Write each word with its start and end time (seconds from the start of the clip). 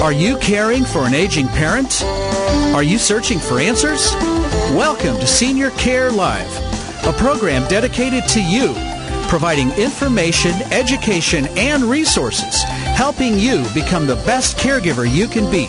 Are 0.00 0.12
you 0.12 0.38
caring 0.38 0.86
for 0.86 1.04
an 1.04 1.12
aging 1.12 1.46
parent? 1.48 2.02
Are 2.74 2.82
you 2.82 2.96
searching 2.96 3.38
for 3.38 3.60
answers? 3.60 4.10
Welcome 4.72 5.20
to 5.20 5.26
Senior 5.26 5.68
Care 5.72 6.10
Live, 6.10 6.50
a 7.04 7.12
program 7.12 7.68
dedicated 7.68 8.26
to 8.28 8.42
you, 8.42 8.72
providing 9.28 9.70
information, 9.72 10.52
education, 10.72 11.48
and 11.58 11.84
resources, 11.84 12.62
helping 12.62 13.38
you 13.38 13.62
become 13.74 14.06
the 14.06 14.16
best 14.24 14.56
caregiver 14.56 15.06
you 15.06 15.28
can 15.28 15.50
be. 15.50 15.68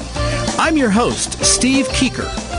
I'm 0.57 0.77
your 0.77 0.91
host, 0.91 1.43
Steve 1.43 1.89
Keeker. 1.89 2.50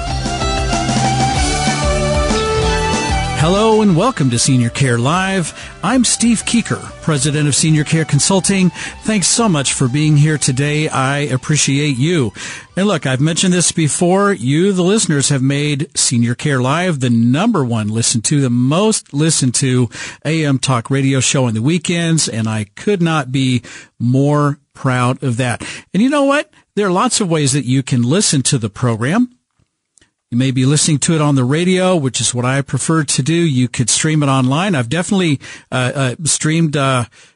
Hello 3.44 3.82
and 3.82 3.96
welcome 3.96 4.30
to 4.30 4.38
Senior 4.38 4.70
Care 4.70 4.98
Live. 4.98 5.52
I'm 5.82 6.04
Steve 6.04 6.44
Keeker, 6.44 6.80
President 7.02 7.48
of 7.48 7.56
Senior 7.56 7.82
Care 7.82 8.04
Consulting. 8.04 8.70
Thanks 8.70 9.26
so 9.26 9.48
much 9.48 9.72
for 9.72 9.88
being 9.88 10.16
here 10.16 10.38
today. 10.38 10.88
I 10.88 11.18
appreciate 11.18 11.96
you. 11.96 12.32
And 12.76 12.86
look, 12.86 13.04
I've 13.04 13.20
mentioned 13.20 13.52
this 13.52 13.72
before. 13.72 14.32
You, 14.32 14.72
the 14.72 14.84
listeners, 14.84 15.30
have 15.30 15.42
made 15.42 15.90
Senior 15.98 16.36
Care 16.36 16.62
Live 16.62 17.00
the 17.00 17.10
number 17.10 17.64
one 17.64 17.88
listened 17.88 18.24
to, 18.26 18.40
the 18.40 18.48
most 18.48 19.12
listened 19.12 19.56
to 19.56 19.90
AM 20.24 20.60
talk 20.60 20.88
radio 20.88 21.18
show 21.18 21.46
on 21.46 21.54
the 21.54 21.62
weekends. 21.62 22.28
And 22.28 22.48
I 22.48 22.66
could 22.76 23.02
not 23.02 23.32
be 23.32 23.62
more 23.98 24.60
proud 24.72 25.20
of 25.20 25.36
that. 25.38 25.66
And 25.92 26.00
you 26.00 26.10
know 26.10 26.26
what? 26.26 26.48
There 26.76 26.86
are 26.86 26.92
lots 26.92 27.20
of 27.20 27.28
ways 27.28 27.54
that 27.54 27.64
you 27.64 27.82
can 27.82 28.02
listen 28.02 28.42
to 28.42 28.58
the 28.58 28.70
program. 28.70 29.36
You 30.32 30.38
may 30.38 30.50
be 30.50 30.64
listening 30.64 30.96
to 31.00 31.14
it 31.14 31.20
on 31.20 31.34
the 31.34 31.44
radio, 31.44 31.94
which 31.94 32.18
is 32.18 32.34
what 32.34 32.46
I 32.46 32.62
prefer 32.62 33.04
to 33.04 33.22
do. 33.22 33.34
You 33.34 33.68
could 33.68 33.90
stream 33.90 34.22
it 34.22 34.30
online. 34.30 34.74
I've 34.74 34.88
definitely 34.88 35.40
uh, 35.70 35.92
uh, 35.94 36.14
streamed 36.24 36.74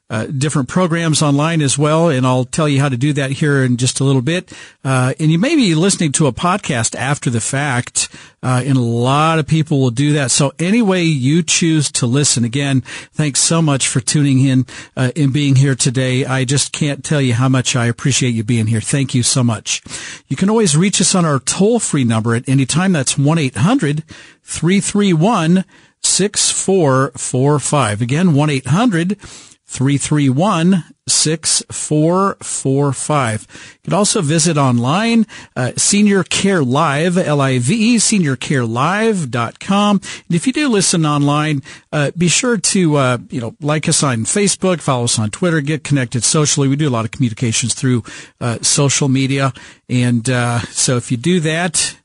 uh, 0.09 0.27
different 0.27 0.69
programs 0.69 1.21
online 1.21 1.61
as 1.61 1.77
well, 1.77 2.09
and 2.09 2.25
I'll 2.25 2.45
tell 2.45 2.69
you 2.69 2.81
how 2.81 2.89
to 2.89 2.97
do 2.97 3.13
that 3.15 3.33
here 3.33 3.65
in 3.65 3.77
just 3.77 3.99
a 3.99 4.05
little 4.05 4.23
bit. 4.23 4.53
Uh, 4.85 5.15
and 5.19 5.33
you 5.33 5.39
may 5.39 5.57
be 5.57 5.75
listening 5.75 6.13
to 6.13 6.29
a 6.29 6.33
podcast 6.33 6.95
after 6.95 7.29
the 7.29 7.41
fact, 7.41 8.09
uh, 8.41 8.63
and 8.65 8.77
a 8.77 8.81
lot 8.81 9.41
of 9.41 9.49
people 9.49 9.81
will 9.81 9.91
do 9.91 10.13
that. 10.13 10.31
So 10.31 10.53
any 10.61 10.81
way 10.81 11.03
you 11.03 11.43
choose 11.43 11.91
to 11.93 12.07
listen, 12.07 12.45
again, 12.45 12.83
thanks 13.13 13.41
so 13.41 13.61
much 13.61 13.89
for 13.89 13.99
tuning 14.01 14.39
in 14.39 14.67
uh, 14.97 15.11
and 15.17 15.33
being 15.33 15.57
here 15.57 15.75
today. 15.75 16.25
I 16.25 16.45
just 16.45 16.71
can't 16.71 17.05
tell 17.05 17.21
you 17.21 17.35
how 17.35 17.49
much 17.49 17.75
I 17.75 17.87
appreciate 17.87 18.31
you 18.31 18.45
being 18.45 18.69
here. 18.69 18.81
Thank 18.81 19.13
you 19.13 19.25
so 19.25 19.43
much. 19.43 19.83
You 20.29 20.37
can 20.37 20.49
always 20.49 20.77
reach 20.77 21.01
us 21.01 21.17
on 21.17 21.25
our 21.25 21.41
toll 21.41 21.81
free 21.81 22.05
number 22.05 22.37
at 22.37 22.49
any 22.49 22.65
time. 22.65 22.93
That's 22.93 23.19
one 23.19 23.39
331 23.39 25.65
6445. 26.03 28.01
Again, 28.01 28.35
1 28.35 28.51
800 28.51 29.19
331 29.67 30.85
6445. 31.09 33.47
You 33.75 33.81
can 33.83 33.93
also 33.93 34.23
visit 34.23 34.57
online, 34.57 35.27
uh, 35.57 35.73
Senior 35.77 36.23
Care 36.23 36.63
Live, 36.65 37.19
L-I-V-E, 37.19 37.97
seniorcarelive.com. 37.97 40.01
And 40.01 40.35
if 40.35 40.47
you 40.47 40.53
do 40.53 40.69
listen 40.69 41.05
online, 41.05 41.63
uh, 41.93 42.13
be 42.17 42.29
sure 42.29 42.57
to, 42.57 42.97
uh, 42.97 43.19
you 43.31 43.41
know, 43.41 43.57
like 43.61 43.89
us 43.89 44.05
on 44.05 44.19
Facebook, 44.19 44.81
follow 44.81 45.05
us 45.05 45.19
on 45.19 45.31
Twitter, 45.31 45.61
get 45.61 45.85
connected 45.85 46.25
socially. 46.25 46.69
We 46.69 46.77
do 46.77 46.89
a 46.89 46.91
lot 46.91 47.05
of 47.05 47.11
communications 47.11 47.75
through, 47.75 48.05
uh, 48.41 48.59
social 48.63 49.09
media. 49.09 49.53
And, 49.89 50.31
uh, 50.31 50.61
so 50.61 50.97
if 50.97 51.11
you 51.11 51.17
do 51.17 51.41
that, 51.41 51.97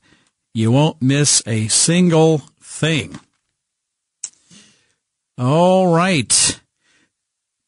you 0.52 0.72
won't 0.72 1.00
miss 1.00 1.44
a 1.46 1.68
single 1.68 2.42
thing. 2.60 3.20
All 5.38 5.94
right 5.94 6.58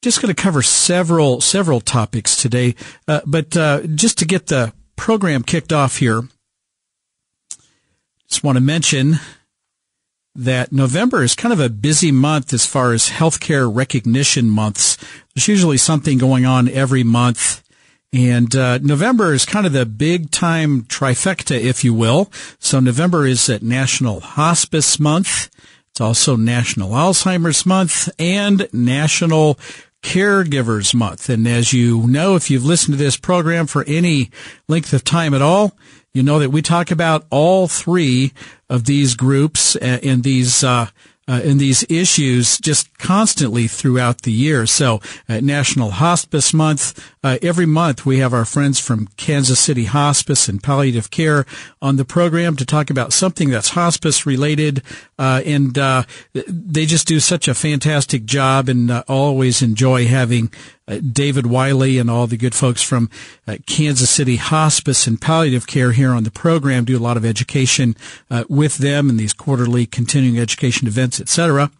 just 0.05 0.21
going 0.21 0.33
to 0.33 0.41
cover 0.41 0.63
several 0.63 1.41
several 1.41 1.81
topics 1.81 2.41
today, 2.41 2.75
uh, 3.09 3.23
but 3.27 3.57
uh, 3.57 3.81
just 3.95 4.19
to 4.19 4.27
get 4.27 4.49
the 4.49 4.73
program 4.97 5.43
kicked 5.43 5.73
off 5.73 5.97
here, 5.97 6.23
just 8.29 8.45
want 8.45 8.57
to 8.57 8.61
mention 8.61 9.15
that 10.35 10.73
November 10.73 11.23
is 11.23 11.35
kind 11.35 11.53
of 11.53 11.61
a 11.61 11.71
busy 11.71 12.13
month 12.13 12.53
as 12.53 12.67
far 12.67 12.93
as 12.93 13.11
healthcare 13.11 13.73
recognition 13.75 14.51
months. 14.51 14.99
There's 15.35 15.49
usually 15.49 15.79
something 15.79 16.19
going 16.19 16.45
on 16.45 16.69
every 16.69 17.03
month. 17.03 17.63
And 18.13 18.55
uh, 18.55 18.79
November 18.79 19.33
is 19.33 19.45
kind 19.45 19.67
of 19.67 19.73
the 19.73 19.87
big 19.87 20.31
time 20.31 20.83
trifecta, 20.83 21.59
if 21.59 21.83
you 21.83 21.95
will. 21.95 22.31
So 22.59 22.79
November 22.79 23.27
is 23.27 23.49
at 23.49 23.63
National 23.63 24.21
Hospice 24.21 25.01
Month. 25.01 25.51
It's 25.91 26.01
also 26.01 26.37
National 26.37 26.91
Alzheimer's 26.91 27.65
Month 27.65 28.09
and 28.19 28.69
National 28.73 29.59
Caregivers 30.05 30.95
Month. 30.95 31.29
And 31.29 31.49
as 31.49 31.73
you 31.73 32.07
know, 32.07 32.37
if 32.37 32.51
you've 32.51 32.65
listened 32.65 32.97
to 32.97 33.03
this 33.03 33.17
program 33.17 33.67
for 33.67 33.83
any 33.89 34.31
length 34.69 34.93
of 34.93 35.03
time 35.03 35.35
at 35.35 35.43
all, 35.43 35.77
you 36.13 36.23
know 36.23 36.39
that 36.39 36.51
we 36.51 36.63
talk 36.63 36.93
about 36.93 37.27
all 37.31 37.67
three 37.67 38.33
of 38.69 38.85
these 38.85 39.17
groups 39.17 39.75
and 39.77 40.23
these 40.23 40.63
uh, 40.63 40.89
uh, 41.27 41.41
in 41.45 41.59
these 41.59 41.85
issues 41.89 42.59
just 42.59 42.97
constantly 42.99 43.67
throughout 43.67 44.23
the 44.23 44.33
year. 44.33 44.67
So, 44.67 45.01
uh, 45.29 45.41
National 45.41 45.91
Hospice 45.93 46.53
Month, 46.53 47.13
uh, 47.23 47.39
every 47.43 47.67
month 47.67 48.05
we 48.05 48.19
have 48.19 48.35
our 48.35 48.45
friends 48.45 48.79
from 48.79 49.09
Kansas 49.17 49.59
City 49.59 49.85
Hospice 49.85 50.49
and 50.49 50.63
Palliative 50.63 51.11
Care 51.11 51.47
on 51.81 51.97
the 51.97 52.05
program 52.05 52.57
to 52.57 52.67
talk 52.67 52.91
about 52.91 53.13
something 53.13 53.51
that's 53.51 53.71
hospice 53.71 54.27
related. 54.27 54.83
Uh, 55.19 55.43
and 55.47 55.79
uh, 55.79 56.03
they 56.33 56.87
just 56.87 57.07
do 57.07 57.21
such 57.21 57.49
a 57.49 57.55
fantastic 57.55 58.25
job 58.25 58.69
and 58.69 58.91
uh, 58.91 59.05
always 59.09 59.63
enjoy 59.63 60.07
having 60.07 60.51
uh, 60.87 60.99
David 60.99 61.47
Wiley 61.47 61.99
and 61.99 62.11
all 62.11 62.27
the 62.27 62.37
good 62.37 62.55
folks 62.55 62.83
from 62.83 63.11
uh, 63.47 63.57
Kansas 63.67 64.11
City 64.11 64.37
Hospice 64.37 65.07
and 65.07 65.21
Palliative 65.21 65.67
Care 65.67 65.93
here 65.93 66.13
on 66.13 66.25
the 66.25 66.31
program 66.31 66.85
do 66.85 66.97
a 66.97 67.01
lot 67.01 67.17
of 67.17 67.25
education 67.25 67.97
uh, 68.31 68.45
with 68.49 68.79
them 68.79 69.09
in 69.09 69.17
these 69.17 69.33
quarterly 69.33 69.87
continuing 69.87 70.39
education 70.39 70.87
events, 70.87 71.21
etc. 71.21 71.71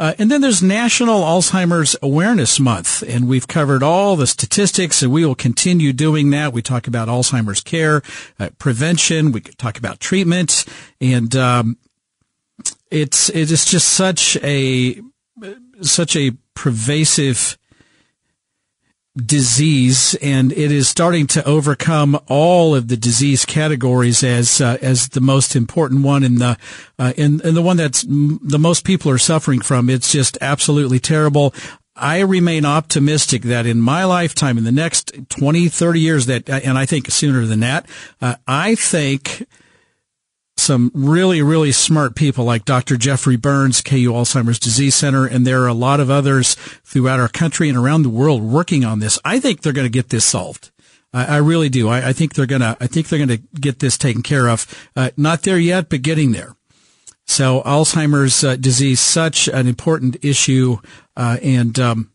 Uh, 0.00 0.14
and 0.18 0.30
then 0.30 0.40
there's 0.40 0.62
National 0.62 1.22
Alzheimer's 1.22 1.96
Awareness 2.02 2.60
Month, 2.60 3.02
and 3.02 3.26
we've 3.26 3.48
covered 3.48 3.82
all 3.82 4.14
the 4.14 4.28
statistics, 4.28 5.02
and 5.02 5.10
we 5.10 5.26
will 5.26 5.34
continue 5.34 5.92
doing 5.92 6.30
that. 6.30 6.52
We 6.52 6.62
talk 6.62 6.86
about 6.86 7.08
Alzheimer's 7.08 7.60
care, 7.60 8.02
uh, 8.38 8.50
prevention, 8.58 9.32
we 9.32 9.40
talk 9.40 9.76
about 9.76 9.98
treatment, 9.98 10.64
and 11.00 11.34
um, 11.34 11.78
it's 12.92 13.28
it 13.30 13.50
is 13.50 13.64
just 13.64 13.88
such 13.88 14.36
a 14.36 15.00
such 15.82 16.14
a 16.14 16.30
pervasive 16.54 17.57
disease, 19.26 20.14
and 20.22 20.52
it 20.52 20.72
is 20.72 20.88
starting 20.88 21.26
to 21.28 21.44
overcome 21.44 22.18
all 22.28 22.74
of 22.74 22.88
the 22.88 22.96
disease 22.96 23.44
categories 23.44 24.22
as 24.22 24.60
uh, 24.60 24.78
as 24.80 25.08
the 25.10 25.20
most 25.20 25.56
important 25.56 26.02
one 26.02 26.22
in 26.22 26.36
the 26.36 26.56
uh, 26.98 27.12
in, 27.16 27.40
in 27.42 27.54
the 27.54 27.62
one 27.62 27.76
that's 27.76 28.04
m- 28.04 28.40
the 28.42 28.58
most 28.58 28.84
people 28.84 29.10
are 29.10 29.18
suffering 29.18 29.60
from. 29.60 29.90
It's 29.90 30.12
just 30.12 30.38
absolutely 30.40 30.98
terrible. 30.98 31.54
I 31.96 32.20
remain 32.20 32.64
optimistic 32.64 33.42
that 33.42 33.66
in 33.66 33.80
my 33.80 34.04
lifetime, 34.04 34.56
in 34.56 34.64
the 34.64 34.72
next 34.72 35.12
20, 35.30 35.68
30 35.68 36.00
years, 36.00 36.26
that, 36.26 36.48
and 36.48 36.78
I 36.78 36.86
think 36.86 37.10
sooner 37.10 37.44
than 37.44 37.60
that, 37.60 37.86
uh, 38.22 38.36
I 38.46 38.76
think 38.76 39.44
some 40.58 40.90
really, 40.94 41.42
really 41.42 41.72
smart 41.72 42.14
people 42.14 42.44
like 42.44 42.64
Dr. 42.64 42.96
Jeffrey 42.96 43.36
Burns, 43.36 43.80
KU 43.80 44.12
Alzheimer's 44.12 44.58
Disease 44.58 44.94
Center, 44.94 45.26
and 45.26 45.46
there 45.46 45.62
are 45.62 45.68
a 45.68 45.74
lot 45.74 46.00
of 46.00 46.10
others 46.10 46.54
throughout 46.84 47.20
our 47.20 47.28
country 47.28 47.68
and 47.68 47.78
around 47.78 48.02
the 48.02 48.08
world 48.08 48.42
working 48.42 48.84
on 48.84 48.98
this. 48.98 49.18
I 49.24 49.40
think 49.40 49.62
they're 49.62 49.72
going 49.72 49.86
to 49.86 49.90
get 49.90 50.08
this 50.10 50.24
solved. 50.24 50.70
I, 51.12 51.24
I 51.24 51.36
really 51.38 51.68
do. 51.68 51.88
I, 51.88 52.08
I, 52.08 52.12
think 52.12 52.34
they're 52.34 52.46
gonna. 52.46 52.76
I 52.80 52.86
think 52.86 53.08
they're 53.08 53.18
gonna 53.18 53.38
get 53.38 53.78
this 53.78 53.96
taken 53.96 54.22
care 54.22 54.48
of. 54.48 54.66
Uh, 54.94 55.10
not 55.16 55.42
there 55.42 55.58
yet, 55.58 55.88
but 55.88 56.02
getting 56.02 56.32
there. 56.32 56.54
So 57.24 57.62
Alzheimer's 57.62 58.42
uh, 58.42 58.56
disease, 58.56 59.00
such 59.00 59.48
an 59.48 59.66
important 59.66 60.16
issue, 60.22 60.78
uh, 61.16 61.38
and 61.42 61.78
um, 61.78 62.10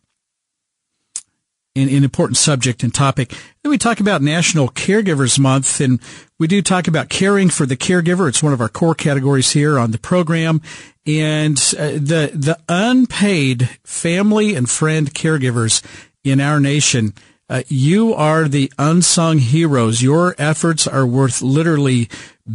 an, 1.76 1.88
an, 1.88 2.04
important 2.04 2.36
subject 2.36 2.82
and 2.82 2.94
topic. 2.94 3.30
Then 3.62 3.70
we 3.70 3.78
talk 3.78 4.00
about 4.00 4.22
National 4.22 4.68
Caregivers 4.68 5.38
Month, 5.38 5.80
and 5.80 6.00
we 6.38 6.46
do 6.46 6.62
talk 6.62 6.88
about 6.88 7.08
caring 7.08 7.50
for 7.50 7.66
the 7.66 7.76
caregiver. 7.76 8.28
It's 8.28 8.42
one 8.42 8.52
of 8.52 8.60
our 8.60 8.68
core 8.68 8.94
categories 8.94 9.52
here 9.52 9.78
on 9.78 9.90
the 9.90 9.98
program. 9.98 10.60
And 11.06 11.58
uh, 11.78 11.92
the 11.92 12.30
the 12.32 12.58
unpaid 12.68 13.68
family 13.84 14.54
and 14.54 14.70
friend 14.70 15.12
caregivers 15.12 15.82
in 16.22 16.40
our 16.40 16.60
nation 16.60 17.12
uh, 17.48 17.62
you 17.68 18.14
are 18.14 18.48
the 18.48 18.72
unsung 18.78 19.38
heroes. 19.38 20.02
Your 20.02 20.34
efforts 20.38 20.86
are 20.86 21.06
worth 21.06 21.42
literally 21.42 22.08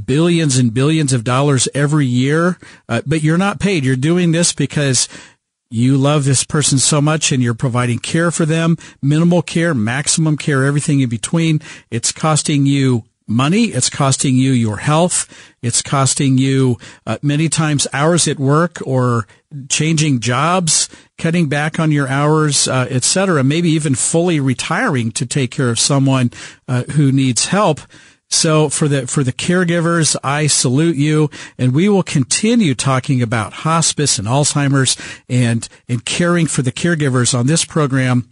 billions 0.06 0.58
and 0.58 0.74
billions 0.74 1.14
of 1.14 1.24
dollars 1.24 1.68
every 1.76 2.08
year, 2.08 2.58
uh, 2.88 3.02
but 3.06 3.22
you're 3.22 3.38
not 3.38 3.60
paid. 3.60 3.86
You're 3.86 3.96
doing 3.96 4.32
this 4.32 4.52
because 4.52 5.08
you 5.70 5.98
love 5.98 6.26
this 6.26 6.44
person 6.44 6.80
so 6.80 7.02
much 7.02 7.32
and 7.32 7.44
you're 7.44 7.54
providing 7.54 8.00
care 8.00 8.32
for 8.32 8.46
them, 8.46 8.78
minimal 9.02 9.42
care, 9.42 9.74
maximum 9.74 10.36
care, 10.36 10.66
everything 10.66 11.00
in 11.02 11.10
between. 11.10 11.62
It's 11.92 12.12
costing 12.12 12.66
you 12.66 13.04
money. 13.28 13.66
It's 13.66 13.90
costing 13.90 14.36
you 14.36 14.52
your 14.52 14.78
health. 14.78 15.54
It's 15.62 15.82
costing 15.82 16.38
you 16.40 16.78
uh, 17.06 17.20
many 17.22 17.48
times 17.48 17.88
hours 17.94 18.28
at 18.28 18.40
work 18.40 18.80
or 18.86 19.28
changing 19.70 20.20
jobs, 20.20 20.90
cutting 21.18 21.48
back 21.48 21.80
on 21.80 21.92
your 21.92 22.08
hours, 22.08 22.68
uh, 22.68 22.88
etc. 22.90 23.44
Maybe 23.44 23.70
even 23.70 23.94
fully 23.94 24.40
retiring 24.40 25.12
to 25.14 25.26
take 25.26 25.52
care 25.52 25.70
of 25.70 25.80
someone 25.80 26.32
uh, 26.68 26.84
who 26.92 27.12
needs 27.12 27.48
help. 27.48 27.82
So 28.30 28.70
for 28.70 28.88
the 28.88 29.08
for 29.08 29.24
the 29.24 29.34
caregivers, 29.34 30.16
I 30.24 30.48
salute 30.48 30.96
you, 30.96 31.30
and 31.58 31.74
we 31.74 31.90
will 31.90 32.04
continue 32.04 32.76
talking 32.76 33.22
about 33.22 33.54
hospice 33.54 34.20
and 34.20 34.28
Alzheimer's 34.28 34.96
and 35.28 35.68
and 35.88 36.06
caring 36.06 36.46
for 36.46 36.62
the 36.62 36.72
caregivers 36.72 37.38
on 37.38 37.48
this 37.48 37.66
program 37.66 38.32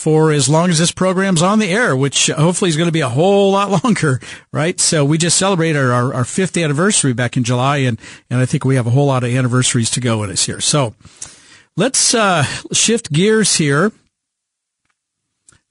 for 0.00 0.32
as 0.32 0.48
long 0.48 0.70
as 0.70 0.78
this 0.78 0.92
program's 0.92 1.42
on 1.42 1.58
the 1.58 1.68
air, 1.68 1.94
which 1.94 2.28
hopefully 2.28 2.70
is 2.70 2.76
going 2.76 2.88
to 2.88 2.92
be 2.92 3.02
a 3.02 3.08
whole 3.08 3.52
lot 3.52 3.84
longer, 3.84 4.18
right? 4.50 4.80
So 4.80 5.04
we 5.04 5.18
just 5.18 5.36
celebrated 5.36 5.78
our, 5.78 6.14
our 6.14 6.24
fifth 6.24 6.56
anniversary 6.56 7.12
back 7.12 7.36
in 7.36 7.44
July, 7.44 7.78
and, 7.78 8.00
and 8.30 8.40
I 8.40 8.46
think 8.46 8.64
we 8.64 8.76
have 8.76 8.86
a 8.86 8.90
whole 8.90 9.06
lot 9.06 9.24
of 9.24 9.30
anniversaries 9.30 9.90
to 9.90 10.00
go 10.00 10.22
in 10.22 10.30
us 10.30 10.46
here. 10.46 10.60
So 10.60 10.94
let's 11.76 12.14
uh, 12.14 12.44
shift 12.72 13.12
gears 13.12 13.56
here. 13.56 13.92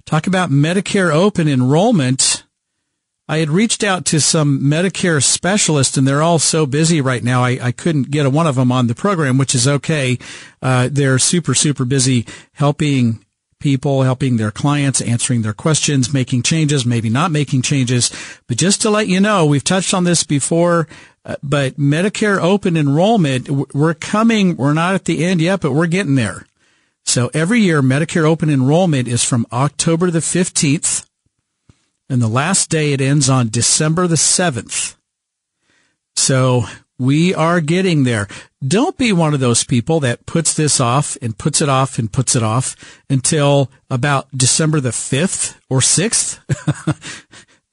Talk 0.05 0.27
about 0.27 0.51
Medicare 0.51 1.11
open 1.11 1.47
enrollment. 1.47 2.43
I 3.29 3.37
had 3.37 3.51
reached 3.51 3.83
out 3.83 4.05
to 4.05 4.19
some 4.19 4.59
Medicare 4.59 5.23
specialists 5.23 5.97
and 5.97 6.07
they're 6.07 6.23
all 6.23 6.39
so 6.39 6.65
busy 6.65 6.99
right 6.99 7.23
now. 7.23 7.43
I, 7.43 7.59
I 7.61 7.71
couldn't 7.71 8.09
get 8.09 8.25
a, 8.25 8.29
one 8.29 8.47
of 8.47 8.55
them 8.55 8.71
on 8.71 8.87
the 8.87 8.95
program, 8.95 9.37
which 9.37 9.53
is 9.53 9.67
okay. 9.67 10.17
Uh, 10.63 10.89
they're 10.91 11.19
super, 11.19 11.53
super 11.53 11.85
busy 11.85 12.25
helping 12.53 13.23
people, 13.59 14.01
helping 14.01 14.37
their 14.37 14.49
clients, 14.49 14.99
answering 14.99 15.43
their 15.43 15.53
questions, 15.53 16.11
making 16.11 16.41
changes, 16.41 16.87
maybe 16.87 17.07
not 17.07 17.29
making 17.29 17.61
changes. 17.61 18.09
But 18.47 18.57
just 18.57 18.81
to 18.81 18.89
let 18.89 19.07
you 19.07 19.19
know, 19.19 19.45
we've 19.45 19.63
touched 19.63 19.93
on 19.93 20.05
this 20.05 20.23
before, 20.23 20.87
uh, 21.23 21.35
but 21.43 21.77
Medicare 21.77 22.41
open 22.41 22.75
enrollment, 22.75 23.75
we're 23.75 23.93
coming, 23.93 24.55
we're 24.57 24.73
not 24.73 24.95
at 24.95 25.05
the 25.05 25.23
end 25.23 25.39
yet, 25.39 25.61
but 25.61 25.73
we're 25.73 25.85
getting 25.85 26.15
there. 26.15 26.47
So 27.05 27.29
every 27.35 27.59
year, 27.59 27.83
Medicare 27.83 28.23
open 28.23 28.49
enrollment 28.49 29.07
is 29.07 29.23
from 29.23 29.45
October 29.51 30.09
the 30.09 30.19
15th, 30.19 31.05
and 32.09 32.21
the 32.21 32.27
last 32.27 32.69
day 32.69 32.93
it 32.93 33.01
ends 33.01 33.29
on 33.29 33.49
December 33.49 34.07
the 34.07 34.15
7th. 34.15 34.95
So 36.15 36.65
we 36.97 37.33
are 37.33 37.61
getting 37.61 38.03
there. 38.03 38.27
Don't 38.65 38.97
be 38.97 39.13
one 39.13 39.33
of 39.33 39.39
those 39.39 39.63
people 39.63 40.01
that 40.01 40.25
puts 40.25 40.53
this 40.53 40.81
off 40.81 41.17
and 41.21 41.37
puts 41.37 41.61
it 41.61 41.69
off 41.69 41.97
and 41.97 42.11
puts 42.11 42.35
it 42.35 42.43
off 42.43 42.75
until 43.09 43.71
about 43.89 44.27
December 44.35 44.81
the 44.81 44.89
5th 44.89 45.57
or 45.69 45.79
6th. 45.79 46.39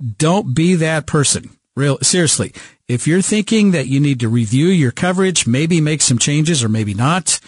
Don't 0.19 0.55
be 0.55 0.75
that 0.77 1.06
person. 1.06 1.50
Real, 1.75 1.99
seriously. 1.99 2.53
If 2.88 3.06
you're 3.06 3.21
thinking 3.21 3.73
that 3.73 3.88
you 3.88 3.99
need 3.99 4.21
to 4.21 4.29
review 4.29 4.69
your 4.69 4.93
coverage, 4.93 5.47
maybe 5.47 5.81
make 5.81 6.03
some 6.03 6.19
changes 6.19 6.62
or 6.62 6.69
maybe 6.69 6.94
not, 6.94 7.41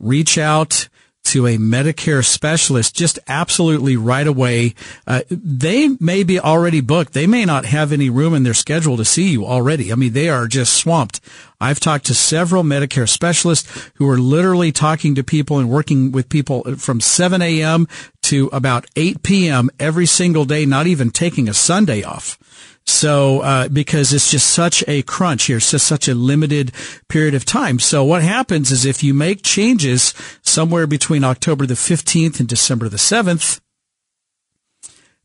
reach 0.00 0.38
out 0.38 0.88
to 1.26 1.46
a 1.46 1.56
Medicare 1.58 2.24
specialist 2.24 2.94
just 2.94 3.18
absolutely 3.26 3.96
right 3.96 4.26
away. 4.26 4.74
Uh, 5.06 5.22
they 5.30 5.88
may 6.00 6.22
be 6.22 6.38
already 6.38 6.80
booked. 6.80 7.12
They 7.12 7.26
may 7.26 7.44
not 7.44 7.64
have 7.64 7.92
any 7.92 8.10
room 8.10 8.34
in 8.34 8.42
their 8.42 8.54
schedule 8.54 8.96
to 8.96 9.04
see 9.04 9.30
you 9.30 9.44
already. 9.44 9.92
I 9.92 9.96
mean, 9.96 10.12
they 10.12 10.28
are 10.28 10.46
just 10.46 10.74
swamped. 10.74 11.20
I've 11.60 11.80
talked 11.80 12.06
to 12.06 12.14
several 12.14 12.62
Medicare 12.62 13.08
specialists 13.08 13.90
who 13.94 14.08
are 14.08 14.18
literally 14.18 14.72
talking 14.72 15.14
to 15.14 15.24
people 15.24 15.58
and 15.58 15.70
working 15.70 16.12
with 16.12 16.28
people 16.28 16.76
from 16.76 17.00
7 17.00 17.40
a.m. 17.42 17.88
to 18.22 18.48
about 18.52 18.86
8 18.94 19.22
p.m. 19.22 19.70
every 19.80 20.06
single 20.06 20.44
day, 20.44 20.66
not 20.66 20.86
even 20.86 21.10
taking 21.10 21.48
a 21.48 21.54
Sunday 21.54 22.02
off. 22.02 22.38
So, 22.86 23.40
uh, 23.40 23.68
because 23.68 24.12
it's 24.12 24.30
just 24.30 24.46
such 24.46 24.84
a 24.86 25.02
crunch 25.02 25.44
here, 25.44 25.56
it's 25.56 25.72
just 25.72 25.86
such 25.86 26.06
a 26.06 26.14
limited 26.14 26.72
period 27.08 27.34
of 27.34 27.44
time. 27.44 27.80
So 27.80 28.04
what 28.04 28.22
happens 28.22 28.70
is 28.70 28.84
if 28.84 29.02
you 29.02 29.12
make 29.12 29.42
changes 29.42 30.14
somewhere 30.42 30.86
between 30.86 31.24
October 31.24 31.66
the 31.66 31.74
15th 31.74 32.38
and 32.38 32.48
December 32.48 32.88
the 32.88 32.96
7th, 32.96 33.60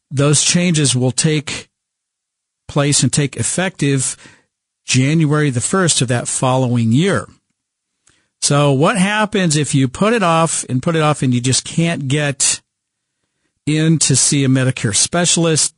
those 0.09 0.43
changes 0.43 0.95
will 0.95 1.11
take 1.11 1.69
place 2.67 3.03
and 3.03 3.13
take 3.13 3.37
effective 3.37 4.17
January 4.85 5.49
the 5.51 5.59
1st 5.59 6.01
of 6.01 6.07
that 6.07 6.27
following 6.27 6.91
year. 6.91 7.27
So 8.41 8.71
what 8.73 8.97
happens 8.97 9.55
if 9.55 9.75
you 9.75 9.87
put 9.87 10.13
it 10.13 10.23
off 10.23 10.65
and 10.67 10.81
put 10.81 10.95
it 10.95 11.01
off 11.01 11.21
and 11.21 11.33
you 11.33 11.39
just 11.39 11.63
can't 11.63 12.07
get 12.07 12.61
in 13.67 13.99
to 13.99 14.15
see 14.15 14.43
a 14.43 14.47
Medicare 14.47 14.95
specialist? 14.95 15.75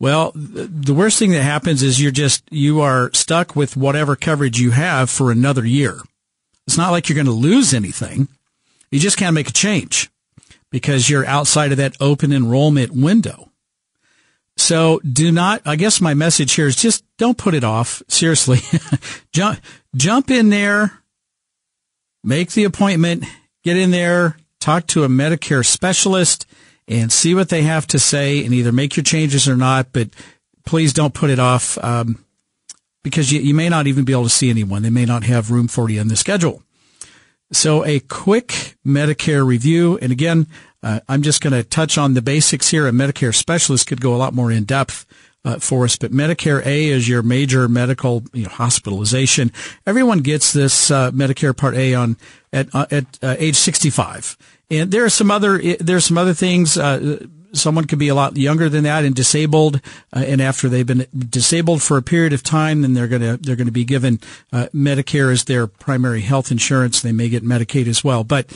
Well, 0.00 0.32
the 0.34 0.94
worst 0.94 1.18
thing 1.18 1.30
that 1.30 1.42
happens 1.42 1.82
is 1.82 2.00
you're 2.00 2.10
just, 2.10 2.42
you 2.50 2.80
are 2.80 3.10
stuck 3.12 3.54
with 3.54 3.76
whatever 3.76 4.16
coverage 4.16 4.58
you 4.58 4.72
have 4.72 5.08
for 5.08 5.30
another 5.30 5.64
year. 5.64 6.00
It's 6.66 6.76
not 6.76 6.90
like 6.90 7.08
you're 7.08 7.14
going 7.14 7.26
to 7.26 7.32
lose 7.32 7.72
anything. 7.72 8.28
You 8.90 8.98
just 8.98 9.16
can't 9.16 9.34
make 9.34 9.48
a 9.48 9.52
change 9.52 10.10
because 10.70 11.08
you're 11.08 11.26
outside 11.26 11.70
of 11.70 11.78
that 11.78 11.96
open 12.00 12.32
enrollment 12.32 12.92
window. 12.92 13.50
So 14.56 15.00
do 15.00 15.32
not, 15.32 15.62
I 15.64 15.76
guess 15.76 16.00
my 16.00 16.14
message 16.14 16.52
here 16.52 16.66
is 16.66 16.76
just 16.76 17.04
don't 17.16 17.38
put 17.38 17.54
it 17.54 17.64
off. 17.64 18.02
Seriously. 18.08 18.58
jump, 19.32 19.60
jump 19.96 20.30
in 20.30 20.50
there, 20.50 21.00
make 22.22 22.52
the 22.52 22.64
appointment, 22.64 23.24
get 23.62 23.76
in 23.76 23.90
there, 23.90 24.36
talk 24.60 24.86
to 24.88 25.04
a 25.04 25.08
Medicare 25.08 25.64
specialist 25.64 26.46
and 26.88 27.12
see 27.12 27.34
what 27.34 27.48
they 27.48 27.62
have 27.62 27.86
to 27.88 27.98
say 27.98 28.44
and 28.44 28.52
either 28.52 28.72
make 28.72 28.96
your 28.96 29.04
changes 29.04 29.48
or 29.48 29.56
not. 29.56 29.88
But 29.92 30.10
please 30.64 30.92
don't 30.92 31.14
put 31.14 31.30
it 31.30 31.38
off 31.38 31.78
um, 31.82 32.24
because 33.02 33.32
you, 33.32 33.40
you 33.40 33.54
may 33.54 33.68
not 33.68 33.86
even 33.86 34.04
be 34.04 34.12
able 34.12 34.24
to 34.24 34.30
see 34.30 34.50
anyone. 34.50 34.82
They 34.82 34.90
may 34.90 35.04
not 35.04 35.24
have 35.24 35.50
room 35.50 35.68
for 35.68 35.88
you 35.88 36.00
in 36.00 36.08
the 36.08 36.16
schedule. 36.16 36.62
So 37.52 37.84
a 37.84 38.00
quick 38.00 38.76
Medicare 38.86 39.46
review. 39.46 39.98
And 40.02 40.10
again, 40.10 40.46
uh, 40.82 41.00
I'm 41.08 41.22
just 41.22 41.40
going 41.40 41.52
to 41.52 41.62
touch 41.62 41.96
on 41.96 42.14
the 42.14 42.22
basics 42.22 42.68
here. 42.70 42.86
A 42.88 42.92
Medicare 42.92 43.34
specialist 43.34 43.86
could 43.86 44.00
go 44.00 44.14
a 44.14 44.18
lot 44.18 44.34
more 44.34 44.50
in 44.50 44.64
depth 44.64 45.06
uh, 45.44 45.58
for 45.58 45.84
us, 45.84 45.96
but 45.96 46.10
Medicare 46.10 46.64
A 46.64 46.88
is 46.88 47.08
your 47.08 47.22
major 47.22 47.68
medical 47.68 48.24
you 48.32 48.44
know, 48.44 48.48
hospitalization. 48.48 49.52
Everyone 49.86 50.20
gets 50.20 50.52
this 50.52 50.90
uh, 50.90 51.10
Medicare 51.10 51.56
Part 51.56 51.74
A 51.74 51.94
on 51.94 52.16
at 52.52 52.74
uh, 52.74 52.86
at 52.90 53.18
uh, 53.22 53.36
age 53.38 53.56
65. 53.56 54.36
And 54.70 54.90
there 54.90 55.04
are 55.04 55.10
some 55.10 55.30
other 55.30 55.58
there 55.58 55.96
are 55.96 56.00
some 56.00 56.18
other 56.18 56.34
things. 56.34 56.78
Uh, 56.78 57.26
someone 57.52 57.84
could 57.86 57.98
be 57.98 58.08
a 58.08 58.14
lot 58.14 58.36
younger 58.36 58.68
than 58.68 58.84
that 58.84 59.04
and 59.04 59.14
disabled, 59.14 59.80
uh, 60.14 60.24
and 60.26 60.40
after 60.40 60.68
they've 60.68 60.86
been 60.86 61.06
disabled 61.16 61.82
for 61.82 61.96
a 61.96 62.02
period 62.02 62.32
of 62.32 62.42
time, 62.42 62.82
then 62.82 62.94
they're 62.94 63.08
gonna 63.08 63.36
they're 63.36 63.56
gonna 63.56 63.70
be 63.70 63.84
given 63.84 64.20
uh, 64.52 64.66
Medicare 64.74 65.32
as 65.32 65.44
their 65.44 65.66
primary 65.66 66.22
health 66.22 66.50
insurance. 66.50 67.00
They 67.00 67.12
may 67.12 67.28
get 67.28 67.44
Medicaid 67.44 67.86
as 67.86 68.02
well, 68.02 68.24
but. 68.24 68.52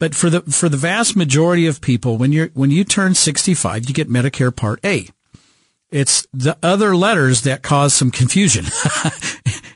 But 0.00 0.14
for 0.14 0.30
the 0.30 0.42
for 0.42 0.68
the 0.68 0.76
vast 0.76 1.16
majority 1.16 1.66
of 1.66 1.80
people, 1.80 2.18
when 2.18 2.30
you 2.30 2.52
when 2.54 2.70
you 2.70 2.84
turn 2.84 3.16
65, 3.16 3.88
you 3.88 3.92
get 3.92 4.08
Medicare 4.08 4.54
Part 4.54 4.78
A. 4.84 5.08
It's 5.90 6.26
the 6.34 6.56
other 6.62 6.94
letters 6.94 7.42
that 7.42 7.62
cause 7.62 7.94
some 7.94 8.10
confusion. 8.10 8.66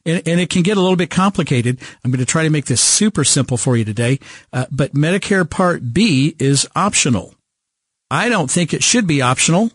and, 0.05 0.23
and, 0.27 0.41
it 0.41 0.51
can 0.51 0.63
get 0.63 0.77
a 0.77 0.81
little 0.81 0.97
bit 0.97 1.11
complicated. 1.11 1.79
I'm 2.05 2.11
going 2.11 2.19
to 2.19 2.27
try 2.27 2.43
to 2.43 2.51
make 2.51 2.67
this 2.67 2.83
super 2.83 3.25
simple 3.25 3.57
for 3.57 3.77
you 3.77 3.85
today. 3.85 4.19
Uh, 4.53 4.67
but 4.71 4.93
Medicare 4.93 5.49
Part 5.49 5.95
B 5.95 6.37
is 6.39 6.69
optional. 6.77 7.35
I 8.11 8.29
don't 8.29 8.51
think 8.51 8.75
it 8.75 8.83
should 8.83 9.07
be 9.07 9.23
optional, 9.23 9.71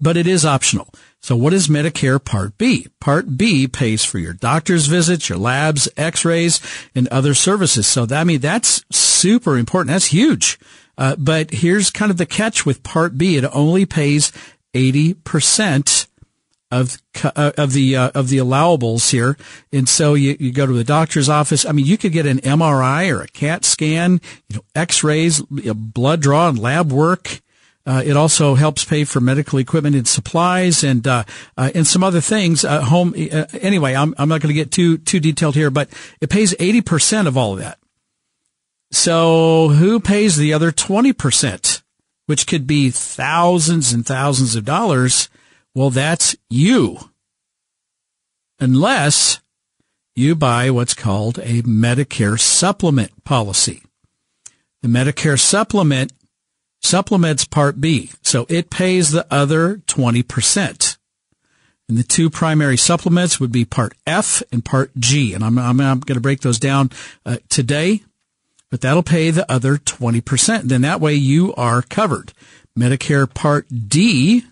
but 0.00 0.16
it 0.16 0.26
is 0.26 0.46
optional. 0.46 0.88
So 1.20 1.36
what 1.36 1.52
is 1.52 1.68
Medicare 1.68 2.22
Part 2.24 2.56
B? 2.56 2.88
Part 3.00 3.36
B 3.36 3.68
pays 3.68 4.04
for 4.06 4.18
your 4.18 4.32
doctor's 4.32 4.86
visits, 4.86 5.28
your 5.28 5.36
labs, 5.36 5.88
x-rays, 5.98 6.60
and 6.94 7.06
other 7.08 7.34
services. 7.34 7.86
So 7.86 8.06
that, 8.06 8.18
I 8.18 8.24
mean, 8.24 8.40
that's 8.40 8.82
super 8.90 9.58
important. 9.58 9.92
That's 9.92 10.06
huge. 10.06 10.58
Uh, 10.96 11.16
but 11.16 11.50
here's 11.50 11.90
kind 11.90 12.10
of 12.10 12.16
the 12.16 12.24
catch 12.24 12.64
with 12.64 12.82
Part 12.82 13.18
B. 13.18 13.36
It 13.36 13.44
only 13.52 13.84
pays 13.84 14.32
80% 14.74 16.06
of 16.70 16.98
uh, 17.24 17.52
of 17.58 17.72
the 17.72 17.96
uh, 17.96 18.10
of 18.14 18.28
the 18.28 18.38
allowables 18.38 19.10
here, 19.10 19.36
and 19.72 19.88
so 19.88 20.14
you, 20.14 20.36
you 20.38 20.52
go 20.52 20.66
to 20.66 20.72
the 20.72 20.84
doctor's 20.84 21.28
office. 21.28 21.66
I 21.66 21.72
mean, 21.72 21.84
you 21.84 21.98
could 21.98 22.12
get 22.12 22.26
an 22.26 22.38
MRI 22.38 23.12
or 23.12 23.22
a 23.22 23.26
CAT 23.28 23.64
scan, 23.64 24.20
you 24.48 24.56
know, 24.56 24.64
X-rays, 24.74 25.40
blood 25.42 26.20
draw, 26.20 26.48
and 26.48 26.58
lab 26.58 26.92
work. 26.92 27.40
Uh, 27.86 28.02
it 28.04 28.16
also 28.16 28.54
helps 28.54 28.84
pay 28.84 29.04
for 29.04 29.20
medical 29.20 29.58
equipment 29.58 29.96
and 29.96 30.06
supplies, 30.06 30.84
and 30.84 31.08
uh, 31.08 31.24
uh, 31.56 31.70
and 31.74 31.86
some 31.86 32.04
other 32.04 32.20
things. 32.20 32.64
Uh, 32.64 32.82
home 32.82 33.14
anyway. 33.16 33.94
I'm 33.94 34.14
I'm 34.16 34.28
not 34.28 34.40
going 34.40 34.54
to 34.54 34.60
get 34.60 34.70
too 34.70 34.98
too 34.98 35.18
detailed 35.18 35.56
here, 35.56 35.70
but 35.70 35.88
it 36.20 36.30
pays 36.30 36.54
eighty 36.60 36.82
percent 36.82 37.26
of 37.26 37.36
all 37.36 37.54
of 37.54 37.58
that. 37.58 37.78
So 38.92 39.70
who 39.70 39.98
pays 39.98 40.36
the 40.36 40.52
other 40.52 40.70
twenty 40.70 41.12
percent? 41.12 41.79
Which 42.30 42.46
could 42.46 42.64
be 42.64 42.90
thousands 42.90 43.92
and 43.92 44.06
thousands 44.06 44.54
of 44.54 44.64
dollars, 44.64 45.28
well, 45.74 45.90
that's 45.90 46.36
you. 46.48 46.96
Unless 48.60 49.40
you 50.14 50.36
buy 50.36 50.70
what's 50.70 50.94
called 50.94 51.38
a 51.40 51.62
Medicare 51.62 52.38
supplement 52.38 53.24
policy. 53.24 53.82
The 54.80 54.86
Medicare 54.86 55.40
supplement 55.40 56.12
supplements 56.80 57.44
Part 57.44 57.80
B, 57.80 58.12
so 58.22 58.46
it 58.48 58.70
pays 58.70 59.10
the 59.10 59.26
other 59.28 59.78
20%. 59.88 60.98
And 61.88 61.98
the 61.98 62.04
two 62.04 62.30
primary 62.30 62.76
supplements 62.76 63.40
would 63.40 63.50
be 63.50 63.64
Part 63.64 63.94
F 64.06 64.40
and 64.52 64.64
Part 64.64 64.92
G. 64.96 65.34
And 65.34 65.42
I'm, 65.42 65.58
I'm, 65.58 65.80
I'm 65.80 65.98
going 65.98 66.14
to 66.14 66.20
break 66.20 66.42
those 66.42 66.60
down 66.60 66.92
uh, 67.26 67.38
today, 67.48 68.04
but 68.70 68.80
that'll 68.80 69.02
pay 69.02 69.30
the 69.30 69.50
other 69.50 69.76
20%. 69.76 70.62
Then 70.62 70.82
that 70.82 71.00
way 71.00 71.14
you 71.14 71.54
are 71.54 71.82
covered. 71.82 72.32
Medicare 72.78 73.32
Part 73.32 73.66
D 73.88 74.44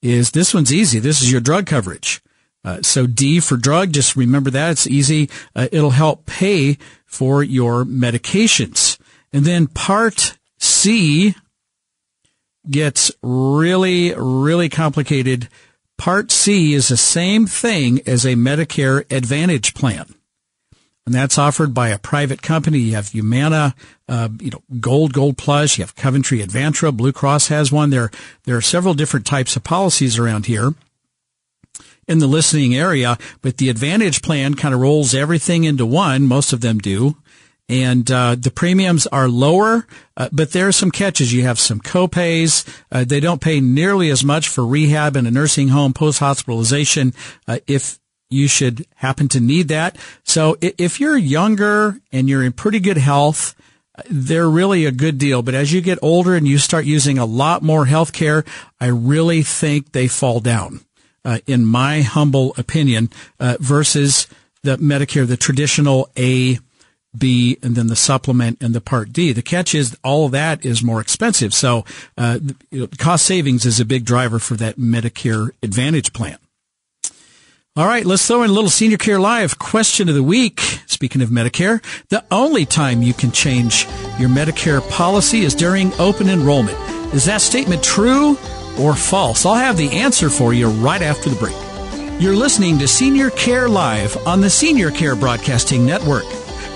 is 0.00 0.30
this 0.30 0.52
one's 0.54 0.72
easy. 0.72 0.98
This 0.98 1.22
is 1.22 1.30
your 1.30 1.40
drug 1.40 1.66
coverage. 1.66 2.22
Uh, 2.64 2.80
so 2.82 3.06
D 3.06 3.40
for 3.40 3.56
drug, 3.56 3.92
just 3.92 4.16
remember 4.16 4.50
that 4.50 4.70
it's 4.70 4.86
easy. 4.86 5.28
Uh, 5.54 5.68
it'll 5.72 5.90
help 5.90 6.26
pay 6.26 6.78
for 7.04 7.42
your 7.42 7.84
medications. 7.84 8.98
And 9.32 9.44
then 9.44 9.66
Part 9.66 10.38
C 10.58 11.34
gets 12.68 13.10
really, 13.22 14.14
really 14.14 14.68
complicated 14.68 15.48
Part 15.98 16.32
C 16.32 16.74
is 16.74 16.88
the 16.88 16.96
same 16.96 17.46
thing 17.46 18.00
as 18.06 18.24
a 18.24 18.34
Medicare 18.34 19.10
Advantage 19.12 19.74
plan. 19.74 20.14
And 21.04 21.14
that's 21.14 21.38
offered 21.38 21.74
by 21.74 21.88
a 21.88 21.98
private 21.98 22.42
company. 22.42 22.78
You 22.78 22.94
have 22.94 23.08
Humana, 23.08 23.74
uh, 24.08 24.28
you 24.40 24.50
know, 24.50 24.62
Gold, 24.80 25.12
Gold 25.12 25.36
Plus. 25.36 25.76
You 25.76 25.82
have 25.82 25.96
Coventry 25.96 26.38
Advantra. 26.38 26.96
Blue 26.96 27.12
Cross 27.12 27.48
has 27.48 27.72
one. 27.72 27.90
There, 27.90 28.10
there 28.44 28.56
are 28.56 28.62
several 28.62 28.94
different 28.94 29.26
types 29.26 29.56
of 29.56 29.64
policies 29.64 30.18
around 30.18 30.46
here 30.46 30.74
in 32.06 32.18
the 32.18 32.26
listening 32.26 32.74
area, 32.74 33.16
but 33.42 33.56
the 33.56 33.68
Advantage 33.68 34.22
plan 34.22 34.54
kind 34.54 34.74
of 34.74 34.80
rolls 34.80 35.14
everything 35.14 35.64
into 35.64 35.86
one. 35.86 36.26
Most 36.26 36.52
of 36.52 36.60
them 36.60 36.78
do 36.78 37.16
and 37.72 38.10
uh, 38.10 38.34
the 38.38 38.50
premiums 38.50 39.06
are 39.06 39.28
lower, 39.28 39.86
uh, 40.16 40.28
but 40.30 40.52
there 40.52 40.68
are 40.68 40.72
some 40.72 40.90
catches. 40.90 41.32
You 41.32 41.44
have 41.44 41.58
some 41.58 41.80
copays. 41.80 42.68
Uh, 42.90 43.04
they 43.04 43.18
don't 43.18 43.40
pay 43.40 43.60
nearly 43.60 44.10
as 44.10 44.22
much 44.22 44.48
for 44.48 44.66
rehab 44.66 45.16
in 45.16 45.26
a 45.26 45.30
nursing 45.30 45.68
home 45.68 45.94
post 45.94 46.18
hospitalization 46.18 47.14
uh, 47.48 47.60
if 47.66 47.98
you 48.32 48.48
should 48.48 48.86
happen 48.96 49.28
to 49.28 49.40
need 49.40 49.68
that. 49.68 49.96
So 50.24 50.56
if 50.60 50.98
you're 50.98 51.16
younger 51.16 52.00
and 52.10 52.28
you're 52.28 52.42
in 52.42 52.52
pretty 52.52 52.80
good 52.80 52.96
health, 52.98 53.54
they're 54.08 54.48
really 54.48 54.86
a 54.86 54.90
good 54.90 55.18
deal. 55.18 55.42
But 55.42 55.54
as 55.54 55.72
you 55.72 55.80
get 55.80 55.98
older 56.00 56.34
and 56.34 56.48
you 56.48 56.58
start 56.58 56.86
using 56.86 57.18
a 57.18 57.26
lot 57.26 57.62
more 57.62 57.84
health 57.84 58.12
care, 58.12 58.44
I 58.80 58.86
really 58.86 59.42
think 59.42 59.92
they 59.92 60.08
fall 60.08 60.40
down, 60.40 60.80
uh, 61.24 61.38
in 61.46 61.66
my 61.66 62.00
humble 62.00 62.54
opinion, 62.56 63.10
uh, 63.38 63.56
versus 63.60 64.26
the 64.62 64.78
Medicare, 64.78 65.26
the 65.26 65.36
traditional 65.36 66.08
A 66.16 66.58
B, 67.14 67.58
and 67.62 67.76
then 67.76 67.88
the 67.88 67.96
supplement 67.96 68.62
and 68.62 68.74
the 68.74 68.80
Part 68.80 69.12
D. 69.12 69.32
The 69.32 69.42
catch 69.42 69.74
is 69.74 69.94
all 70.02 70.30
that 70.30 70.64
is 70.64 70.82
more 70.82 70.98
expensive. 70.98 71.52
So, 71.52 71.84
uh, 72.16 72.38
you 72.70 72.80
know, 72.80 72.88
cost 72.96 73.26
savings 73.26 73.66
is 73.66 73.78
a 73.78 73.84
big 73.84 74.06
driver 74.06 74.38
for 74.38 74.54
that 74.54 74.78
Medicare 74.78 75.50
Advantage 75.62 76.14
plan. 76.14 76.38
All 77.74 77.86
right, 77.86 78.04
let's 78.04 78.26
throw 78.26 78.42
in 78.42 78.50
a 78.50 78.52
little 78.52 78.68
Senior 78.68 78.98
Care 78.98 79.18
Live 79.18 79.58
question 79.58 80.10
of 80.10 80.14
the 80.14 80.22
week. 80.22 80.60
Speaking 80.86 81.22
of 81.22 81.30
Medicare, 81.30 81.82
the 82.10 82.22
only 82.30 82.66
time 82.66 83.00
you 83.00 83.14
can 83.14 83.32
change 83.32 83.86
your 84.18 84.28
Medicare 84.28 84.86
policy 84.90 85.40
is 85.40 85.54
during 85.54 85.90
open 85.94 86.28
enrollment. 86.28 86.76
Is 87.14 87.24
that 87.24 87.40
statement 87.40 87.82
true 87.82 88.36
or 88.78 88.94
false? 88.94 89.46
I'll 89.46 89.54
have 89.54 89.78
the 89.78 89.90
answer 89.90 90.28
for 90.28 90.52
you 90.52 90.68
right 90.68 91.00
after 91.00 91.30
the 91.30 91.36
break. 91.36 92.20
You're 92.20 92.36
listening 92.36 92.78
to 92.78 92.86
Senior 92.86 93.30
Care 93.30 93.70
Live 93.70 94.18
on 94.26 94.42
the 94.42 94.50
Senior 94.50 94.90
Care 94.90 95.16
Broadcasting 95.16 95.86
Network. 95.86 96.26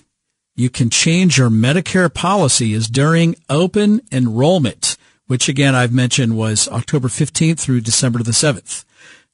you 0.55 0.69
can 0.69 0.89
change 0.89 1.37
your 1.37 1.49
Medicare 1.49 2.13
policy 2.13 2.73
is 2.73 2.87
during 2.87 3.35
open 3.49 4.01
enrollment, 4.11 4.95
which 5.25 5.49
again 5.49 5.73
I've 5.73 5.93
mentioned 5.93 6.37
was 6.37 6.67
October 6.67 7.07
15th 7.07 7.59
through 7.59 7.81
December 7.81 8.21
the 8.21 8.31
7th. 8.31 8.85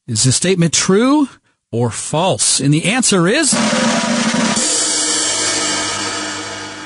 Is 0.08 0.24
this 0.24 0.36
statement 0.36 0.74
true 0.74 1.28
or 1.72 1.90
false? 1.90 2.60
And 2.60 2.74
the 2.74 2.86
answer 2.86 3.28
is 3.28 3.54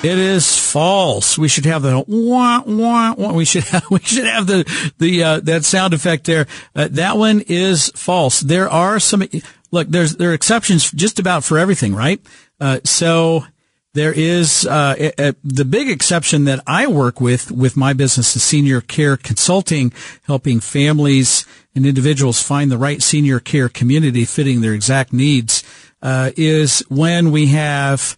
it 0.03 0.17
is 0.17 0.57
false. 0.57 1.37
We 1.37 1.47
should 1.47 1.65
have 1.65 1.83
the 1.83 2.03
wah, 2.07 2.63
wah, 2.65 3.13
wah. 3.13 3.33
We 3.33 3.45
should 3.45 3.63
have, 3.65 3.85
we 3.91 3.99
should 3.99 4.25
have 4.25 4.47
the, 4.47 4.91
the, 4.97 5.23
uh, 5.23 5.39
that 5.41 5.63
sound 5.63 5.93
effect 5.93 6.25
there. 6.25 6.47
Uh, 6.75 6.87
that 6.91 7.17
one 7.17 7.41
is 7.47 7.89
false. 7.89 8.39
There 8.39 8.67
are 8.67 8.99
some, 8.99 9.23
look, 9.69 9.87
there's, 9.87 10.15
there 10.15 10.31
are 10.31 10.33
exceptions 10.33 10.89
just 10.91 11.19
about 11.19 11.43
for 11.43 11.59
everything, 11.59 11.93
right? 11.93 12.19
Uh, 12.59 12.79
so 12.83 13.45
there 13.93 14.13
is, 14.13 14.65
uh, 14.65 14.95
a, 14.97 15.29
a, 15.29 15.35
the 15.43 15.65
big 15.65 15.89
exception 15.89 16.45
that 16.45 16.63
I 16.65 16.87
work 16.87 17.21
with, 17.21 17.51
with 17.51 17.77
my 17.77 17.93
business 17.93 18.35
is 18.35 18.41
senior 18.41 18.81
care 18.81 19.17
consulting, 19.17 19.93
helping 20.23 20.61
families 20.61 21.45
and 21.75 21.85
individuals 21.85 22.41
find 22.41 22.71
the 22.71 22.77
right 22.77 23.01
senior 23.01 23.39
care 23.39 23.69
community 23.69 24.25
fitting 24.25 24.61
their 24.61 24.73
exact 24.73 25.13
needs, 25.13 25.63
uh, 26.01 26.31
is 26.35 26.79
when 26.89 27.31
we 27.31 27.47
have, 27.47 28.17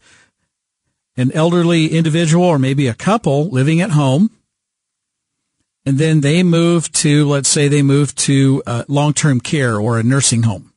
an 1.18 1.32
elderly 1.34 1.96
individual 1.96 2.46
or 2.46 2.60
maybe 2.60 2.88
a 2.88 2.94
couple 2.94 3.50
living 3.50 3.82
at 3.82 3.92
home. 3.92 4.32
And 5.86 5.98
then 5.98 6.22
they 6.22 6.44
move 6.44 6.92
to, 6.94 7.28
let's 7.28 7.50
say 7.50 7.68
they 7.68 7.82
move 7.82 8.16
to 8.16 8.64
uh, 8.66 8.84
long-term 8.88 9.42
care 9.42 9.80
or 9.80 10.00
a 10.00 10.04
nursing 10.04 10.44
home. 10.44 10.74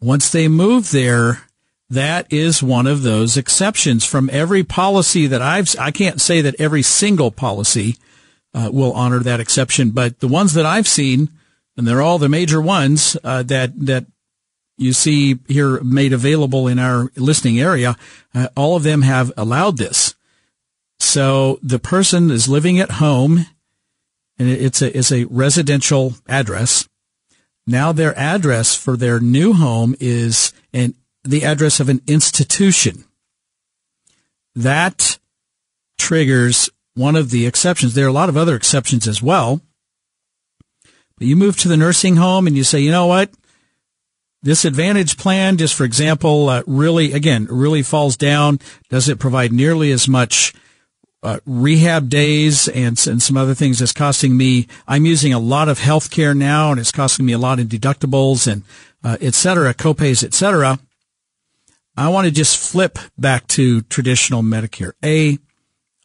Once 0.00 0.30
they 0.30 0.48
move 0.48 0.90
there, 0.90 1.42
that 1.90 2.30
is 2.30 2.62
one 2.62 2.86
of 2.86 3.02
those 3.02 3.36
exceptions 3.36 4.04
from 4.04 4.28
every 4.30 4.62
policy 4.62 5.26
that 5.26 5.40
I've, 5.40 5.74
I 5.78 5.90
can't 5.90 6.20
say 6.20 6.42
that 6.42 6.60
every 6.60 6.82
single 6.82 7.30
policy 7.30 7.96
uh, 8.54 8.70
will 8.72 8.92
honor 8.92 9.20
that 9.20 9.40
exception, 9.40 9.90
but 9.90 10.20
the 10.20 10.28
ones 10.28 10.54
that 10.54 10.66
I've 10.66 10.88
seen, 10.88 11.30
and 11.76 11.86
they're 11.86 12.02
all 12.02 12.18
the 12.18 12.28
major 12.28 12.60
ones 12.60 13.16
uh, 13.22 13.42
that 13.44 13.78
that 13.86 14.06
you 14.78 14.92
see 14.92 15.38
here 15.48 15.80
made 15.82 16.12
available 16.12 16.68
in 16.68 16.78
our 16.78 17.10
listening 17.16 17.60
area, 17.60 17.96
uh, 18.34 18.48
all 18.56 18.76
of 18.76 18.84
them 18.84 19.02
have 19.02 19.32
allowed 19.36 19.76
this. 19.76 20.14
So 21.00 21.58
the 21.62 21.78
person 21.78 22.30
is 22.30 22.48
living 22.48 22.78
at 22.78 22.92
home 22.92 23.46
and 24.38 24.48
it's 24.48 24.80
a, 24.80 24.96
it's 24.96 25.12
a 25.12 25.24
residential 25.24 26.14
address. 26.28 26.88
Now 27.66 27.92
their 27.92 28.16
address 28.16 28.74
for 28.74 28.96
their 28.96 29.20
new 29.20 29.52
home 29.52 29.94
is 30.00 30.52
an, 30.72 30.94
the 31.24 31.44
address 31.44 31.80
of 31.80 31.88
an 31.88 32.00
institution. 32.06 33.04
That 34.54 35.18
triggers 35.98 36.70
one 36.98 37.16
of 37.16 37.30
the 37.30 37.46
exceptions. 37.46 37.94
There 37.94 38.04
are 38.04 38.08
a 38.10 38.12
lot 38.12 38.28
of 38.28 38.36
other 38.36 38.56
exceptions 38.56 39.06
as 39.06 39.22
well. 39.22 39.60
But 41.16 41.26
you 41.26 41.36
move 41.36 41.56
to 41.58 41.68
the 41.68 41.76
nursing 41.76 42.16
home 42.16 42.46
and 42.46 42.56
you 42.56 42.64
say, 42.64 42.80
you 42.80 42.90
know 42.90 43.06
what? 43.06 43.30
This 44.42 44.64
advantage 44.64 45.16
plan, 45.16 45.56
just 45.56 45.74
for 45.74 45.84
example, 45.84 46.48
uh, 46.48 46.62
really, 46.66 47.12
again, 47.12 47.46
really 47.50 47.82
falls 47.82 48.16
down. 48.16 48.60
Does 48.88 49.08
it 49.08 49.18
provide 49.18 49.52
nearly 49.52 49.90
as 49.90 50.06
much 50.06 50.54
uh, 51.24 51.40
rehab 51.44 52.08
days 52.08 52.68
and, 52.68 52.96
and 53.06 53.20
some 53.20 53.36
other 53.36 53.54
things 53.54 53.80
that's 53.80 53.92
costing 53.92 54.36
me? 54.36 54.68
I'm 54.86 55.06
using 55.06 55.32
a 55.32 55.40
lot 55.40 55.68
of 55.68 55.80
health 55.80 56.10
care 56.10 56.34
now 56.34 56.70
and 56.70 56.78
it's 56.78 56.92
costing 56.92 57.26
me 57.26 57.32
a 57.32 57.38
lot 57.38 57.58
in 57.58 57.66
deductibles 57.66 58.50
and 58.50 58.62
uh, 59.02 59.16
et 59.20 59.34
cetera, 59.34 59.74
copays, 59.74 60.22
et 60.22 60.34
cetera. 60.34 60.78
I 61.96 62.08
want 62.10 62.26
to 62.26 62.30
just 62.30 62.56
flip 62.58 62.96
back 63.18 63.48
to 63.48 63.82
traditional 63.82 64.42
Medicare. 64.42 64.92
A, 65.04 65.38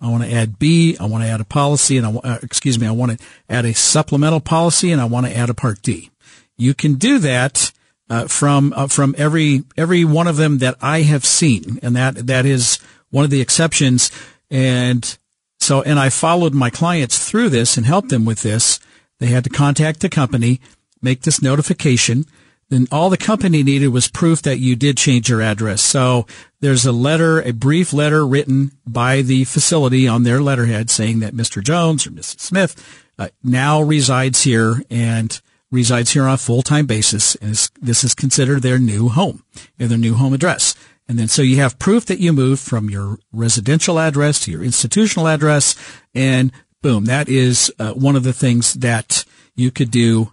I 0.03 0.09
want 0.09 0.23
to 0.23 0.31
add 0.31 0.59
B. 0.59 0.97
I 0.99 1.05
want 1.05 1.23
to 1.23 1.29
add 1.29 1.39
a 1.39 1.45
policy 1.45 1.97
and 1.97 2.05
I, 2.05 2.11
uh, 2.11 2.39
excuse 2.43 2.77
me, 2.77 2.85
I 2.85 2.91
want 2.91 3.17
to 3.17 3.25
add 3.49 3.65
a 3.65 3.73
supplemental 3.73 4.41
policy 4.41 4.91
and 4.91 4.99
I 4.99 5.05
want 5.05 5.25
to 5.25 5.35
add 5.35 5.49
a 5.49 5.53
part 5.53 5.81
D. 5.81 6.11
You 6.57 6.73
can 6.73 6.95
do 6.95 7.19
that 7.19 7.71
uh, 8.09 8.27
from 8.27 8.73
uh, 8.75 8.87
from 8.87 9.15
every 9.17 9.63
every 9.77 10.03
one 10.03 10.27
of 10.27 10.35
them 10.35 10.57
that 10.59 10.75
I 10.81 11.01
have 11.01 11.25
seen, 11.25 11.79
and 11.81 11.95
that 11.95 12.27
that 12.27 12.45
is 12.45 12.79
one 13.09 13.23
of 13.23 13.31
the 13.31 13.41
exceptions. 13.41 14.11
And 14.51 15.17
so, 15.59 15.81
and 15.81 15.97
I 15.97 16.09
followed 16.09 16.53
my 16.53 16.69
clients 16.69 17.27
through 17.27 17.49
this 17.49 17.77
and 17.77 17.85
helped 17.85 18.09
them 18.09 18.25
with 18.25 18.43
this. 18.43 18.79
They 19.19 19.27
had 19.27 19.45
to 19.45 19.49
contact 19.49 20.01
the 20.01 20.09
company, 20.09 20.59
make 21.01 21.21
this 21.21 21.41
notification. 21.41 22.25
Then 22.73 22.87
all 22.91 23.11
the 23.11 23.17
company 23.17 23.61
needed 23.61 23.89
was 23.89 24.07
proof 24.07 24.41
that 24.41 24.57
you 24.57 24.75
did 24.75 24.97
change 24.97 25.29
your 25.29 25.43
address. 25.43 25.79
So 25.79 26.25
there's 26.59 26.87
a 26.87 26.91
letter, 26.91 27.39
a 27.39 27.53
brief 27.53 27.93
letter 27.93 28.25
written 28.25 28.71
by 28.83 29.21
the 29.21 29.43
facility 29.43 30.07
on 30.07 30.23
their 30.23 30.41
letterhead 30.41 30.89
saying 30.89 31.19
that 31.19 31.35
Mr. 31.35 31.63
Jones 31.63 32.07
or 32.07 32.09
Mrs. 32.09 32.39
Smith 32.39 33.03
uh, 33.19 33.27
now 33.43 33.79
resides 33.79 34.41
here 34.41 34.81
and 34.89 35.39
resides 35.69 36.13
here 36.13 36.23
on 36.23 36.33
a 36.33 36.37
full-time 36.37 36.87
basis, 36.87 37.35
and 37.35 37.51
this 37.79 38.03
is 38.03 38.15
considered 38.15 38.63
their 38.63 38.79
new 38.79 39.07
home, 39.07 39.43
their 39.77 39.95
new 39.95 40.15
home 40.15 40.33
address. 40.33 40.73
And 41.07 41.19
then 41.19 41.27
so 41.27 41.43
you 41.43 41.57
have 41.57 41.77
proof 41.77 42.07
that 42.07 42.19
you 42.19 42.33
moved 42.33 42.63
from 42.63 42.89
your 42.89 43.19
residential 43.31 43.99
address 43.99 44.39
to 44.45 44.51
your 44.51 44.63
institutional 44.63 45.27
address, 45.27 45.75
and 46.15 46.51
boom, 46.81 47.05
that 47.05 47.29
is 47.29 47.71
uh, 47.77 47.93
one 47.93 48.15
of 48.15 48.23
the 48.23 48.33
things 48.33 48.73
that 48.73 49.25
you 49.55 49.69
could 49.69 49.91
do 49.91 50.31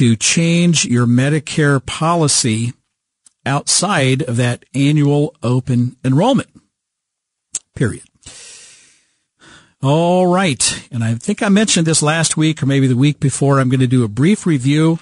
to 0.00 0.16
change 0.16 0.86
your 0.86 1.06
Medicare 1.06 1.84
policy 1.84 2.72
outside 3.44 4.22
of 4.22 4.38
that 4.38 4.64
annual 4.74 5.36
open 5.42 5.94
enrollment 6.02 6.48
period. 7.76 8.04
All 9.82 10.26
right. 10.26 10.88
And 10.90 11.04
I 11.04 11.16
think 11.16 11.42
I 11.42 11.50
mentioned 11.50 11.86
this 11.86 12.02
last 12.02 12.34
week 12.34 12.62
or 12.62 12.66
maybe 12.66 12.86
the 12.86 12.96
week 12.96 13.20
before. 13.20 13.60
I'm 13.60 13.68
going 13.68 13.80
to 13.80 13.86
do 13.86 14.02
a 14.02 14.08
brief 14.08 14.46
review 14.46 15.00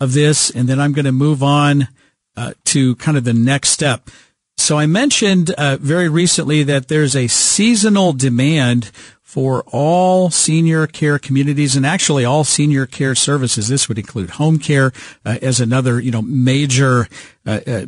of 0.00 0.12
this 0.12 0.50
and 0.50 0.68
then 0.68 0.78
I'm 0.78 0.92
going 0.92 1.06
to 1.06 1.12
move 1.12 1.42
on 1.42 1.88
uh, 2.36 2.52
to 2.66 2.94
kind 2.96 3.16
of 3.16 3.24
the 3.24 3.32
next 3.32 3.70
step. 3.70 4.10
So 4.56 4.78
I 4.78 4.86
mentioned 4.86 5.50
uh, 5.50 5.76
very 5.80 6.08
recently 6.08 6.62
that 6.64 6.88
there's 6.88 7.14
a 7.14 7.28
seasonal 7.28 8.12
demand 8.12 8.90
for 9.22 9.64
all 9.66 10.30
senior 10.30 10.86
care 10.86 11.18
communities 11.18 11.76
and 11.76 11.84
actually 11.84 12.24
all 12.24 12.42
senior 12.42 12.86
care 12.86 13.14
services. 13.14 13.68
This 13.68 13.88
would 13.88 13.98
include 13.98 14.30
home 14.30 14.58
care 14.58 14.92
uh, 15.24 15.38
as 15.42 15.60
another, 15.60 16.00
you 16.00 16.10
know, 16.10 16.22
major 16.22 17.06
uh, 17.44 17.60
uh, 17.66 17.86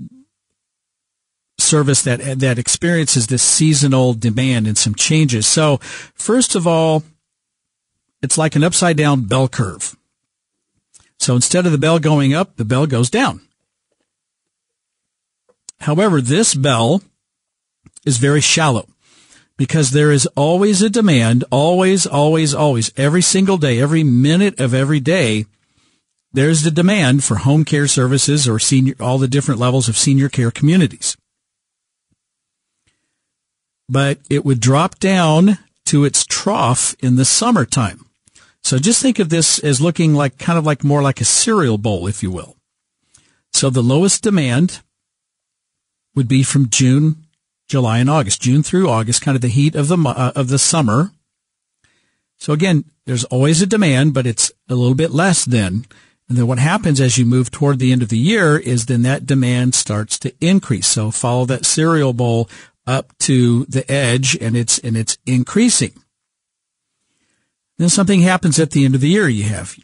service 1.56 2.02
that 2.02 2.38
that 2.38 2.58
experiences 2.58 3.26
this 3.26 3.42
seasonal 3.42 4.14
demand 4.14 4.66
and 4.66 4.76
some 4.76 4.94
changes. 4.94 5.46
So, 5.46 5.78
first 6.14 6.54
of 6.54 6.66
all, 6.66 7.02
it's 8.22 8.38
like 8.38 8.56
an 8.56 8.64
upside 8.64 8.96
down 8.96 9.22
bell 9.22 9.48
curve. 9.48 9.96
So 11.18 11.34
instead 11.34 11.66
of 11.66 11.72
the 11.72 11.78
bell 11.78 11.98
going 11.98 12.34
up, 12.34 12.56
the 12.56 12.64
bell 12.64 12.86
goes 12.86 13.10
down. 13.10 13.40
However, 15.80 16.20
this 16.20 16.54
bell 16.54 17.02
is 18.04 18.18
very 18.18 18.40
shallow 18.40 18.88
because 19.56 19.90
there 19.90 20.12
is 20.12 20.26
always 20.36 20.82
a 20.82 20.90
demand, 20.90 21.44
always, 21.50 22.06
always, 22.06 22.54
always, 22.54 22.92
every 22.96 23.22
single 23.22 23.56
day, 23.56 23.80
every 23.80 24.04
minute 24.04 24.60
of 24.60 24.74
every 24.74 25.00
day, 25.00 25.46
there's 26.32 26.62
the 26.62 26.70
demand 26.70 27.24
for 27.24 27.36
home 27.36 27.64
care 27.64 27.86
services 27.86 28.46
or 28.46 28.58
senior, 28.58 28.94
all 29.00 29.18
the 29.18 29.28
different 29.28 29.60
levels 29.60 29.88
of 29.88 29.96
senior 29.96 30.28
care 30.28 30.50
communities 30.50 31.16
but 33.88 34.18
it 34.28 34.44
would 34.44 34.60
drop 34.60 34.98
down 34.98 35.58
to 35.86 36.04
its 36.04 36.24
trough 36.24 36.94
in 37.00 37.16
the 37.16 37.24
summertime. 37.24 38.04
So 38.62 38.78
just 38.78 39.00
think 39.00 39.18
of 39.18 39.30
this 39.30 39.58
as 39.60 39.80
looking 39.80 40.14
like 40.14 40.38
kind 40.38 40.58
of 40.58 40.66
like 40.66 40.84
more 40.84 41.00
like 41.00 41.20
a 41.20 41.24
cereal 41.24 41.78
bowl, 41.78 42.06
if 42.06 42.22
you 42.22 42.30
will. 42.30 42.56
So 43.52 43.70
the 43.70 43.82
lowest 43.82 44.22
demand 44.22 44.82
would 46.18 46.28
be 46.28 46.42
from 46.42 46.68
June, 46.68 47.24
July, 47.68 47.98
and 47.98 48.10
August. 48.10 48.42
June 48.42 48.64
through 48.64 48.90
August, 48.90 49.22
kind 49.22 49.36
of 49.36 49.40
the 49.40 49.48
heat 49.48 49.76
of 49.76 49.86
the 49.86 49.96
uh, 49.96 50.32
of 50.34 50.48
the 50.48 50.58
summer. 50.58 51.12
So 52.38 52.52
again, 52.52 52.84
there's 53.06 53.22
always 53.24 53.62
a 53.62 53.66
demand, 53.66 54.14
but 54.14 54.26
it's 54.26 54.50
a 54.68 54.74
little 54.74 54.96
bit 54.96 55.12
less 55.12 55.44
then. 55.44 55.86
And 56.28 56.36
then 56.36 56.48
what 56.48 56.58
happens 56.58 57.00
as 57.00 57.16
you 57.16 57.24
move 57.24 57.52
toward 57.52 57.78
the 57.78 57.92
end 57.92 58.02
of 58.02 58.08
the 58.08 58.18
year 58.18 58.58
is 58.58 58.86
then 58.86 59.02
that 59.02 59.26
demand 59.26 59.76
starts 59.76 60.18
to 60.18 60.34
increase. 60.40 60.88
So 60.88 61.12
follow 61.12 61.46
that 61.46 61.64
cereal 61.64 62.12
bowl 62.12 62.50
up 62.84 63.16
to 63.20 63.64
the 63.66 63.88
edge 63.90 64.36
and 64.40 64.56
it's, 64.56 64.78
and 64.80 64.96
it's 64.96 65.16
increasing. 65.24 65.92
Then 67.78 67.88
something 67.88 68.22
happens 68.22 68.58
at 68.58 68.72
the 68.72 68.84
end 68.84 68.94
of 68.96 69.00
the 69.00 69.08
year. 69.08 69.28
You 69.28 69.44
have 69.44 69.76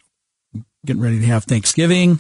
getting 0.85 1.01
ready 1.01 1.21
to 1.21 1.27
have 1.27 1.45
Thanksgiving. 1.45 2.19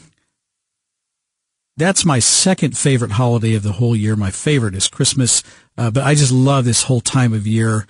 That's 1.76 2.04
my 2.04 2.20
second 2.20 2.78
favorite 2.78 3.12
holiday 3.12 3.54
of 3.54 3.62
the 3.62 3.72
whole 3.72 3.96
year. 3.96 4.14
My 4.14 4.30
favorite 4.30 4.74
is 4.74 4.88
Christmas. 4.88 5.42
Uh, 5.76 5.90
but 5.90 6.04
I 6.04 6.14
just 6.14 6.32
love 6.32 6.64
this 6.64 6.84
whole 6.84 7.00
time 7.00 7.32
of 7.32 7.46
year 7.46 7.86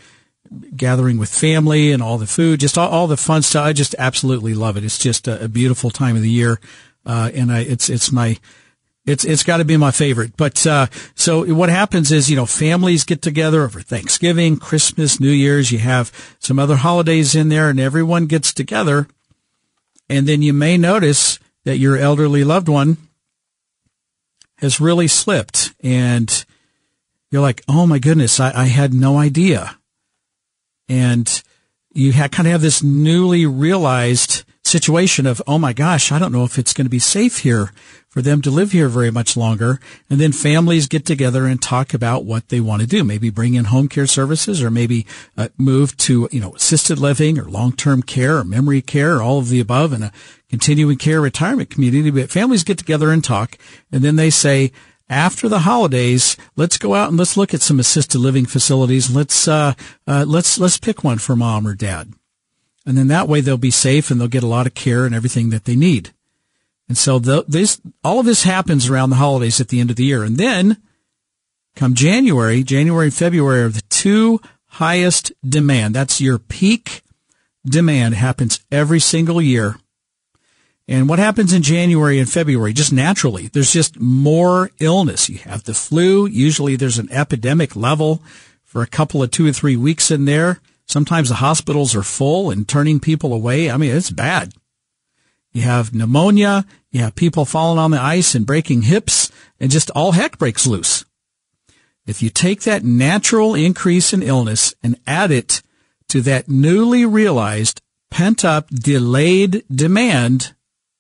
gathering 0.77 1.19
with 1.19 1.29
family 1.29 1.93
and 1.93 2.03
all 2.03 2.19
the 2.19 2.27
food, 2.27 2.61
just 2.61 2.79
all, 2.79 2.89
all 2.89 3.07
the 3.07 3.17
fun 3.17 3.43
stuff. 3.43 3.65
I 3.65 3.73
just 3.73 3.95
absolutely 3.99 4.55
love 4.55 4.77
it. 4.77 4.85
It's 4.85 4.99
just 4.99 5.29
a, 5.29 5.45
a 5.45 5.49
beautiful 5.49 5.91
time 5.91 6.17
of 6.17 6.23
the 6.23 6.31
year. 6.31 6.61
Uh, 7.05 7.31
and 7.35 7.53
I, 7.53 7.61
it's, 7.61 7.91
it's 7.91 8.11
my, 8.13 8.39
it's 9.07 9.25
it's 9.25 9.43
got 9.43 9.59
to 9.59 9.67
be 9.67 9.77
my 9.77 9.91
favorite. 9.91 10.37
But 10.37 10.67
uh, 10.67 10.87
so 11.15 11.45
what 11.55 11.69
happens 11.69 12.11
is 12.11 12.31
you 12.31 12.37
know 12.37 12.47
families 12.47 13.05
get 13.05 13.21
together 13.21 13.63
over 13.63 13.81
Thanksgiving, 13.81 14.57
Christmas, 14.57 15.21
New 15.21 15.31
Year's. 15.31 15.71
You 15.71 15.79
have 15.81 16.11
some 16.39 16.59
other 16.59 16.77
holidays 16.77 17.35
in 17.35 17.51
there, 17.51 17.69
and 17.69 17.79
everyone 17.79 18.27
gets 18.27 18.55
together. 18.55 19.07
And 20.09 20.27
then 20.27 20.41
you 20.43 20.53
may 20.53 20.77
notice 20.77 21.39
that 21.65 21.79
your 21.79 21.97
elderly 21.97 22.45
loved 22.45 22.69
one 22.69 22.97
has 24.65 24.81
really 24.81 25.07
slipped, 25.07 25.75
and 25.83 26.45
you're 27.31 27.43
like, 27.43 27.63
"Oh 27.69 27.87
my 27.87 27.99
goodness, 27.99 28.41
I, 28.41 28.63
I 28.63 28.65
had 28.67 28.95
no 28.95 29.19
idea." 29.19 29.79
And 30.89 31.43
you 31.93 32.13
ha- 32.13 32.29
kind 32.29 32.49
of 32.49 32.53
have 32.53 32.63
this 32.63 32.83
newly 32.83 33.47
realized 33.47 34.44
situation 34.81 35.27
of, 35.27 35.43
"Oh 35.47 35.59
my 35.59 35.73
gosh, 35.73 36.13
I 36.13 36.19
don't 36.19 36.33
know 36.33 36.45
if 36.45 36.59
it's 36.59 36.73
going 36.73 36.87
to 36.87 36.99
be 36.99 36.99
safe 37.17 37.39
here." 37.39 37.73
for 38.15 38.23
them 38.23 38.41
to 38.41 38.49
live 38.49 38.71
here 38.71 38.89
very 38.89 39.11
much 39.11 39.37
longer. 39.37 39.81
And 40.09 40.21
then 40.21 40.31
families 40.31 40.87
get 40.87 41.05
together 41.05 41.47
and 41.47 41.61
talk 41.61 41.93
about 41.93 42.25
what 42.25 42.49
they 42.49 42.61
want 42.61 42.81
to 42.81 42.87
do. 42.87 43.03
Maybe 43.03 43.29
bring 43.29 43.55
in 43.55 43.65
home 43.65 43.89
care 43.89 44.07
services 44.07 44.63
or 44.63 44.71
maybe 44.71 45.05
uh, 45.37 45.49
move 45.59 45.97
to, 45.97 46.29
you 46.31 46.39
know, 46.39 46.55
assisted 46.55 47.01
living 47.01 47.41
or 47.41 47.51
long-term 47.51 48.05
care 48.05 48.37
or 48.37 48.45
memory 48.45 48.83
care 48.83 49.17
or 49.17 49.23
all 49.23 49.41
of 49.41 49.49
the 49.49 49.59
above 49.59 49.93
in 49.93 50.05
a 50.05 50.13
continuing 50.49 50.97
care 50.97 51.21
retirement 51.21 51.71
community. 51.71 52.09
But 52.13 52.31
families 52.31 52.63
get 52.63 52.79
together 52.79 53.11
and 53.11 53.25
talk 53.25 53.59
and 53.91 54.05
then 54.05 54.15
they 54.15 54.31
say, 54.31 54.71
after 55.09 55.49
the 55.49 55.61
holidays, 55.61 56.37
let's 56.55 56.79
go 56.79 56.95
out 56.95 57.09
and 57.09 57.19
let's 57.19 57.37
look 57.37 57.53
at 57.53 57.63
some 57.63 57.81
assisted 57.81 58.21
living 58.21 58.47
facilities. 58.47 59.15
Let's, 59.15 59.49
uh, 59.49 59.75
uh, 60.07 60.25
let's, 60.27 60.57
let's 60.57 60.79
pick 60.79 61.03
one 61.03 61.19
for 61.19 61.35
mom 61.35 61.67
or 61.67 61.75
dad. 61.75 62.13
And 62.87 62.99
then 62.99 63.09
that 63.09 63.29
way 63.29 63.41
they'll 63.41 63.57
be 63.57 63.71
safe 63.71 64.11
and 64.11 64.21
they'll 64.21 64.29
get 64.29 64.43
a 64.43 64.49
lot 64.49 64.67
of 64.67 64.75
care 64.75 65.07
and 65.07 65.15
everything 65.15 65.51
that 65.51 65.65
they 65.65 65.77
need. 65.77 66.13
And 66.89 66.99
so 66.99 67.19
the, 67.19 67.45
this, 67.49 67.81
all 68.03 68.21
of 68.21 68.27
this 68.27 68.43
happens 68.43 68.89
around 68.89 69.11
the 69.11 69.17
holidays 69.17 69.61
at 69.61 69.69
the 69.69 69.81
end 69.81 69.91
of 69.91 69.97
the 69.97 70.05
year. 70.05 70.23
And 70.23 70.37
then 70.37 70.83
come 71.75 71.95
January, 71.95 72.63
January 72.63 73.07
and 73.07 73.15
February 73.15 73.63
are 73.63 73.69
the 73.71 73.83
two 73.89 74.41
highest 74.67 75.33
demand. 75.49 75.95
That's 75.95 76.21
your 76.21 76.39
peak 76.39 77.03
demand 77.65 78.15
happens 78.15 78.61
every 78.71 79.01
single 79.01 79.41
year. 79.41 79.77
And 80.87 81.09
what 81.09 81.19
happens 81.19 81.55
in 81.55 81.63
January 81.63 82.19
and 82.19 82.31
February? 82.31 82.75
Just 82.75 82.93
naturally, 82.93 83.47
there's 83.49 83.73
just 83.73 83.99
more 83.99 84.71
illness. 84.81 85.31
You 85.31 85.39
have 85.39 85.65
the 85.65 85.73
flu. 85.73 86.27
Usually 86.27 86.77
there's 86.77 86.99
an 86.99 87.11
epidemic 87.11 87.75
level 87.75 88.23
for 88.63 88.83
a 88.83 88.87
couple 88.87 89.23
of 89.23 89.31
two 89.31 89.47
or 89.47 89.53
three 89.53 89.77
weeks 89.77 90.11
in 90.11 90.27
there. 90.27 90.61
Sometimes 90.87 91.29
the 91.29 91.37
hospitals 91.37 91.95
are 91.95 92.03
full 92.03 92.51
and 92.51 92.69
turning 92.69 93.01
people 93.01 93.33
away. 93.33 93.71
I 93.71 93.77
mean, 93.77 93.95
it's 93.95 94.11
bad. 94.11 94.53
You 95.53 95.63
have 95.63 95.95
pneumonia. 95.95 96.67
You 96.91 97.01
have 97.01 97.15
people 97.15 97.45
falling 97.45 97.79
on 97.79 97.91
the 97.91 98.01
ice 98.01 98.35
and 98.35 98.47
breaking 98.47 98.83
hips 98.83 99.31
and 99.59 99.71
just 99.71 99.91
all 99.91 100.13
heck 100.13 100.39
breaks 100.39 100.67
loose. 100.67 101.05
If 102.07 102.23
you 102.23 102.29
take 102.29 102.63
that 102.63 102.85
natural 102.85 103.55
increase 103.55 104.13
in 104.13 104.23
illness 104.23 104.75
and 104.83 105.01
add 105.07 105.31
it 105.31 105.63
to 106.09 106.21
that 106.23 106.49
newly 106.49 107.07
realized 107.07 107.81
pent 108.11 108.45
up 108.45 108.69
delayed 108.69 109.65
demand 109.75 110.55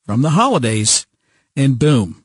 from 0.06 0.22
the 0.22 0.30
holidays 0.30 1.06
and 1.54 1.78
boom, 1.78 2.24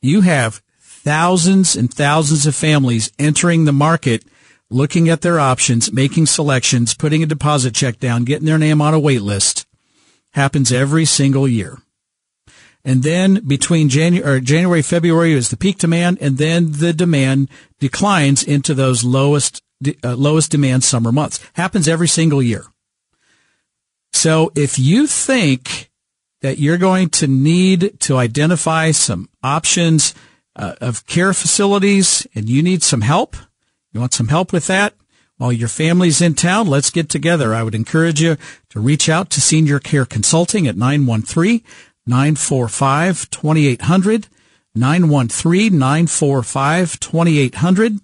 you 0.00 0.22
have 0.22 0.62
thousands 0.80 1.76
and 1.76 1.92
thousands 1.92 2.46
of 2.46 2.54
families 2.54 3.12
entering 3.18 3.64
the 3.64 3.72
market, 3.72 4.24
looking 4.70 5.08
at 5.08 5.20
their 5.20 5.38
options, 5.38 5.92
making 5.92 6.26
selections, 6.26 6.94
putting 6.94 7.22
a 7.22 7.26
deposit 7.26 7.74
check 7.74 7.98
down, 7.98 8.24
getting 8.24 8.46
their 8.46 8.58
name 8.58 8.80
on 8.80 8.94
a 8.94 9.00
wait 9.00 9.22
list. 9.22 9.66
Happens 10.32 10.72
every 10.72 11.04
single 11.04 11.46
year. 11.46 11.78
And 12.84 13.02
then 13.02 13.46
between 13.46 13.88
January, 13.88 14.40
January, 14.40 14.82
February 14.82 15.32
is 15.32 15.48
the 15.48 15.56
peak 15.56 15.78
demand, 15.78 16.18
and 16.20 16.36
then 16.36 16.72
the 16.72 16.92
demand 16.92 17.48
declines 17.80 18.42
into 18.42 18.74
those 18.74 19.04
lowest, 19.04 19.62
uh, 20.02 20.14
lowest 20.14 20.50
demand 20.50 20.84
summer 20.84 21.10
months. 21.10 21.40
Happens 21.54 21.88
every 21.88 22.08
single 22.08 22.42
year. 22.42 22.66
So 24.12 24.52
if 24.54 24.78
you 24.78 25.06
think 25.06 25.90
that 26.42 26.58
you're 26.58 26.78
going 26.78 27.08
to 27.08 27.26
need 27.26 27.98
to 28.00 28.18
identify 28.18 28.90
some 28.90 29.30
options 29.42 30.14
uh, 30.56 30.74
of 30.80 31.06
care 31.06 31.32
facilities 31.32 32.26
and 32.34 32.48
you 32.48 32.62
need 32.62 32.82
some 32.82 33.00
help, 33.00 33.34
you 33.94 34.00
want 34.00 34.12
some 34.14 34.28
help 34.28 34.52
with 34.52 34.66
that, 34.66 34.94
while 35.36 35.52
your 35.52 35.68
family's 35.68 36.20
in 36.20 36.34
town, 36.34 36.68
let's 36.68 36.90
get 36.90 37.08
together. 37.08 37.54
I 37.54 37.64
would 37.64 37.74
encourage 37.74 38.20
you 38.20 38.36
to 38.70 38.80
reach 38.80 39.08
out 39.08 39.30
to 39.30 39.40
Senior 39.40 39.80
Care 39.80 40.04
Consulting 40.04 40.68
at 40.68 40.76
913 40.76 41.62
945 42.06 43.30
2800, 43.30 44.28
913 44.74 45.78
945 45.78 47.00
2800. 47.00 47.98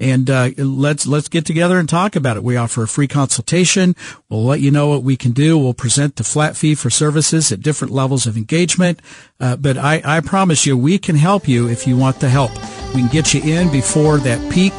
And 0.00 0.30
uh, 0.30 0.50
let's 0.58 1.08
let's 1.08 1.28
get 1.28 1.44
together 1.44 1.78
and 1.78 1.88
talk 1.88 2.14
about 2.14 2.36
it. 2.36 2.44
We 2.44 2.56
offer 2.56 2.84
a 2.84 2.88
free 2.88 3.08
consultation. 3.08 3.96
We'll 4.28 4.44
let 4.44 4.60
you 4.60 4.70
know 4.70 4.88
what 4.88 5.02
we 5.02 5.16
can 5.16 5.32
do. 5.32 5.58
We'll 5.58 5.74
present 5.74 6.16
the 6.16 6.22
flat 6.22 6.56
fee 6.56 6.76
for 6.76 6.90
services 6.90 7.50
at 7.50 7.62
different 7.62 7.92
levels 7.92 8.26
of 8.26 8.36
engagement. 8.36 9.00
Uh, 9.40 9.56
but 9.56 9.76
I, 9.76 10.00
I 10.04 10.20
promise 10.20 10.66
you, 10.66 10.76
we 10.76 10.98
can 10.98 11.16
help 11.16 11.48
you 11.48 11.66
if 11.68 11.86
you 11.86 11.96
want 11.96 12.20
the 12.20 12.28
help. 12.28 12.52
We 12.94 13.00
can 13.00 13.08
get 13.08 13.34
you 13.34 13.42
in 13.42 13.72
before 13.72 14.18
that 14.18 14.52
peak 14.52 14.74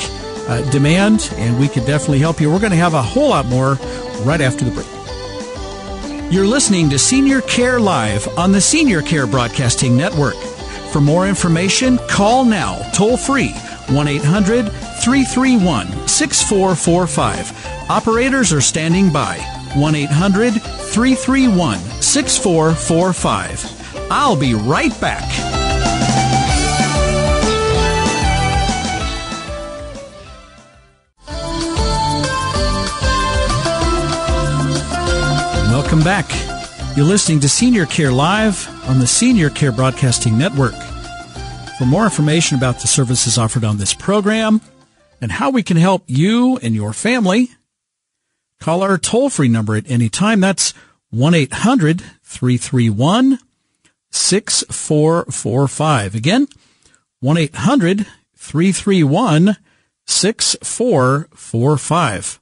uh, 0.50 0.70
demand, 0.72 1.30
and 1.36 1.60
we 1.60 1.68
can 1.68 1.86
definitely 1.86 2.20
help 2.20 2.42
you. 2.42 2.52
We're 2.52 2.60
going 2.60 2.72
to 2.72 2.78
have 2.78 2.96
a 2.96 3.02
whole 3.02 3.30
lot 3.30 3.46
more 3.46 3.74
right 4.24 4.42
after 4.42 4.66
the 4.66 4.72
break. 4.72 4.88
You're 6.32 6.48
listening 6.48 6.90
to 6.90 7.00
Senior 7.00 7.42
Care 7.42 7.80
Live 7.80 8.28
on 8.38 8.52
the 8.52 8.62
Senior 8.62 9.02
Care 9.02 9.28
Broadcasting 9.28 9.96
Network. 9.96 10.36
For 10.92 11.02
more 11.02 11.28
information, 11.28 12.00
call 12.10 12.46
now, 12.46 12.80
toll 12.94 13.18
free, 13.18 13.52
1 13.90 14.08
800 14.08 14.72
331 14.72 16.08
6445. 16.08 17.90
Operators 17.90 18.52
are 18.52 18.62
standing 18.62 19.12
by, 19.12 19.38
1 19.76 19.96
800 19.96 20.54
331 20.54 21.78
6445. 22.02 24.12
I'll 24.12 24.36
be 24.36 24.56
right 24.56 25.00
back. 25.00 25.59
Welcome 35.90 36.06
back. 36.06 36.30
You're 36.96 37.08
listening 37.08 37.40
to 37.40 37.50
Senior 37.50 37.88
Care 37.88 38.12
Live 38.12 38.70
on 38.88 39.00
the 39.00 39.08
Senior 39.08 39.50
Care 39.50 39.72
Broadcasting 39.72 40.38
Network. 40.38 40.76
For 41.80 41.86
more 41.86 42.04
information 42.04 42.60
about 42.60 42.80
the 42.80 42.88
services 42.88 43.40
offered 43.40 43.64
on 43.64 43.80
this 43.80 43.96
program 43.96 44.62
and 45.20 45.32
how 45.32 45.50
we 45.50 45.64
can 45.64 45.78
help 45.78 46.04
you 46.06 46.58
and 46.58 46.76
your 46.76 46.94
family, 46.94 47.50
call 48.60 48.84
our 48.84 49.00
toll 49.00 49.32
free 49.32 49.48
number 49.48 49.76
at 49.76 49.90
any 49.90 50.10
time. 50.10 50.42
That's 50.42 50.76
1 51.10 51.34
800 51.34 52.04
331 52.22 53.40
6445. 54.12 56.14
Again, 56.14 56.48
1 57.20 57.36
800 57.36 58.06
331 58.36 59.58
6445. 60.06 62.40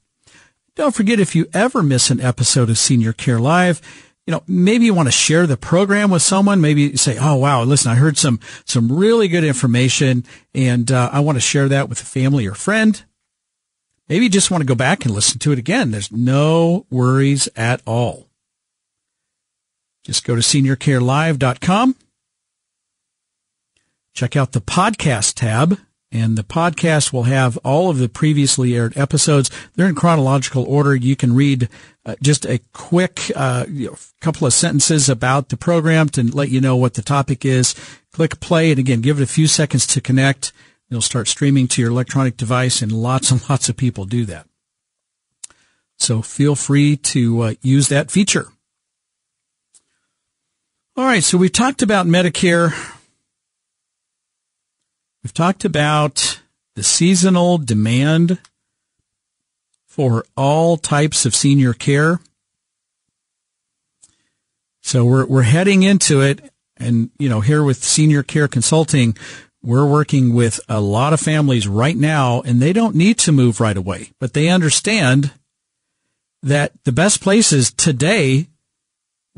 Don't 0.78 0.94
forget 0.94 1.18
if 1.18 1.34
you 1.34 1.48
ever 1.52 1.82
miss 1.82 2.08
an 2.08 2.20
episode 2.20 2.70
of 2.70 2.78
Senior 2.78 3.12
Care 3.12 3.40
Live, 3.40 3.82
you 4.28 4.30
know, 4.30 4.44
maybe 4.46 4.84
you 4.84 4.94
want 4.94 5.08
to 5.08 5.12
share 5.12 5.44
the 5.44 5.56
program 5.56 6.08
with 6.08 6.22
someone. 6.22 6.60
Maybe 6.60 6.82
you 6.82 6.96
say, 6.96 7.18
"Oh, 7.20 7.34
wow, 7.34 7.64
listen, 7.64 7.90
I 7.90 7.96
heard 7.96 8.16
some 8.16 8.38
some 8.64 8.92
really 8.92 9.26
good 9.26 9.42
information, 9.42 10.24
and 10.54 10.92
uh, 10.92 11.10
I 11.12 11.18
want 11.18 11.34
to 11.34 11.40
share 11.40 11.68
that 11.68 11.88
with 11.88 12.00
a 12.00 12.04
family 12.04 12.46
or 12.46 12.54
friend." 12.54 13.02
Maybe 14.08 14.26
you 14.26 14.30
just 14.30 14.52
want 14.52 14.62
to 14.62 14.66
go 14.66 14.76
back 14.76 15.04
and 15.04 15.12
listen 15.12 15.40
to 15.40 15.50
it 15.50 15.58
again. 15.58 15.90
There's 15.90 16.12
no 16.12 16.86
worries 16.90 17.48
at 17.56 17.82
all. 17.84 18.28
Just 20.04 20.24
go 20.24 20.36
to 20.36 20.42
seniorcarelive.com. 20.42 21.96
Check 24.14 24.36
out 24.36 24.52
the 24.52 24.60
podcast 24.60 25.34
tab 25.34 25.80
and 26.10 26.38
the 26.38 26.44
podcast 26.44 27.12
will 27.12 27.24
have 27.24 27.58
all 27.58 27.90
of 27.90 27.98
the 27.98 28.08
previously 28.08 28.74
aired 28.74 28.96
episodes. 28.96 29.50
They're 29.74 29.88
in 29.88 29.94
chronological 29.94 30.64
order. 30.64 30.94
You 30.94 31.16
can 31.16 31.34
read 31.34 31.68
uh, 32.06 32.16
just 32.22 32.46
a 32.46 32.60
quick 32.72 33.30
uh, 33.36 33.66
couple 34.20 34.46
of 34.46 34.54
sentences 34.54 35.08
about 35.08 35.50
the 35.50 35.56
program 35.56 36.08
to 36.10 36.22
let 36.22 36.48
you 36.48 36.60
know 36.60 36.76
what 36.76 36.94
the 36.94 37.02
topic 37.02 37.44
is. 37.44 37.74
Click 38.12 38.40
play, 38.40 38.70
and 38.70 38.78
again, 38.78 39.02
give 39.02 39.20
it 39.20 39.24
a 39.24 39.26
few 39.26 39.46
seconds 39.46 39.86
to 39.88 40.00
connect. 40.00 40.52
You'll 40.88 41.02
start 41.02 41.28
streaming 41.28 41.68
to 41.68 41.82
your 41.82 41.90
electronic 41.90 42.38
device, 42.38 42.80
and 42.80 42.90
lots 42.90 43.30
and 43.30 43.46
lots 43.50 43.68
of 43.68 43.76
people 43.76 44.06
do 44.06 44.24
that. 44.26 44.46
So 45.98 46.22
feel 46.22 46.54
free 46.54 46.96
to 46.96 47.40
uh, 47.42 47.54
use 47.60 47.88
that 47.88 48.10
feature. 48.10 48.48
All 50.96 51.04
right, 51.04 51.22
so 51.22 51.36
we've 51.36 51.52
talked 51.52 51.82
about 51.82 52.06
Medicare 52.06 52.72
We've 55.22 55.34
talked 55.34 55.64
about 55.64 56.40
the 56.76 56.82
seasonal 56.82 57.58
demand 57.58 58.38
for 59.86 60.24
all 60.36 60.76
types 60.76 61.26
of 61.26 61.34
senior 61.34 61.72
care. 61.72 62.20
So 64.80 65.04
we're, 65.04 65.26
we're 65.26 65.42
heading 65.42 65.82
into 65.82 66.20
it. 66.20 66.52
And, 66.76 67.10
you 67.18 67.28
know, 67.28 67.40
here 67.40 67.64
with 67.64 67.82
senior 67.82 68.22
care 68.22 68.46
consulting, 68.46 69.16
we're 69.62 69.86
working 69.86 70.34
with 70.34 70.60
a 70.68 70.80
lot 70.80 71.12
of 71.12 71.20
families 71.20 71.66
right 71.66 71.96
now 71.96 72.40
and 72.42 72.62
they 72.62 72.72
don't 72.72 72.94
need 72.94 73.18
to 73.18 73.32
move 73.32 73.60
right 73.60 73.76
away, 73.76 74.12
but 74.20 74.32
they 74.32 74.48
understand 74.48 75.32
that 76.42 76.72
the 76.84 76.92
best 76.92 77.20
places 77.20 77.72
today 77.72 78.46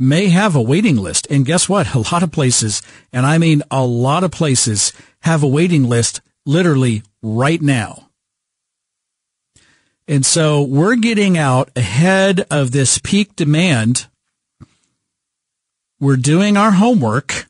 may 0.00 0.28
have 0.28 0.56
a 0.56 0.62
waiting 0.62 0.96
list. 0.96 1.26
And 1.30 1.44
guess 1.44 1.68
what? 1.68 1.94
A 1.94 1.98
lot 1.98 2.22
of 2.22 2.32
places, 2.32 2.82
and 3.12 3.26
I 3.26 3.38
mean 3.38 3.62
a 3.70 3.84
lot 3.84 4.24
of 4.24 4.30
places 4.30 4.92
have 5.22 5.42
a 5.42 5.48
waiting 5.48 5.84
list 5.84 6.20
literally 6.46 7.02
right 7.22 7.60
now. 7.60 8.08
And 10.08 10.26
so 10.26 10.62
we're 10.62 10.96
getting 10.96 11.38
out 11.38 11.70
ahead 11.76 12.44
of 12.50 12.72
this 12.72 12.98
peak 12.98 13.36
demand. 13.36 14.08
We're 16.00 16.16
doing 16.16 16.56
our 16.56 16.72
homework. 16.72 17.46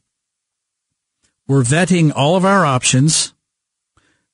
We're 1.49 1.63
vetting 1.63 2.13
all 2.15 2.37
of 2.37 2.45
our 2.45 2.67
options. 2.67 3.33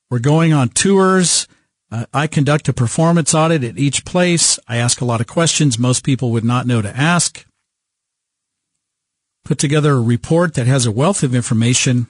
We're 0.09 0.19
going 0.19 0.51
on 0.51 0.69
tours. 0.69 1.47
Uh, 1.89 2.05
I 2.13 2.27
conduct 2.27 2.67
a 2.67 2.73
performance 2.73 3.33
audit 3.33 3.63
at 3.63 3.77
each 3.77 4.03
place. 4.03 4.59
I 4.67 4.75
ask 4.75 4.99
a 4.99 5.05
lot 5.05 5.21
of 5.21 5.27
questions 5.27 5.79
most 5.79 6.03
people 6.03 6.31
would 6.31 6.43
not 6.43 6.67
know 6.67 6.81
to 6.81 6.95
ask. 6.95 7.46
Put 9.47 9.59
together 9.59 9.93
a 9.93 10.01
report 10.01 10.55
that 10.55 10.67
has 10.67 10.85
a 10.85 10.91
wealth 10.91 11.23
of 11.23 11.33
information 11.33 12.07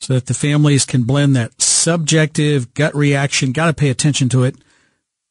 so 0.00 0.14
that 0.14 0.26
the 0.26 0.34
families 0.34 0.84
can 0.84 1.04
blend 1.04 1.36
that 1.36 1.62
subjective 1.62 2.74
gut 2.74 2.92
reaction. 2.96 3.52
Got 3.52 3.66
to 3.66 3.74
pay 3.74 3.90
attention 3.90 4.28
to 4.30 4.42
it 4.42 4.56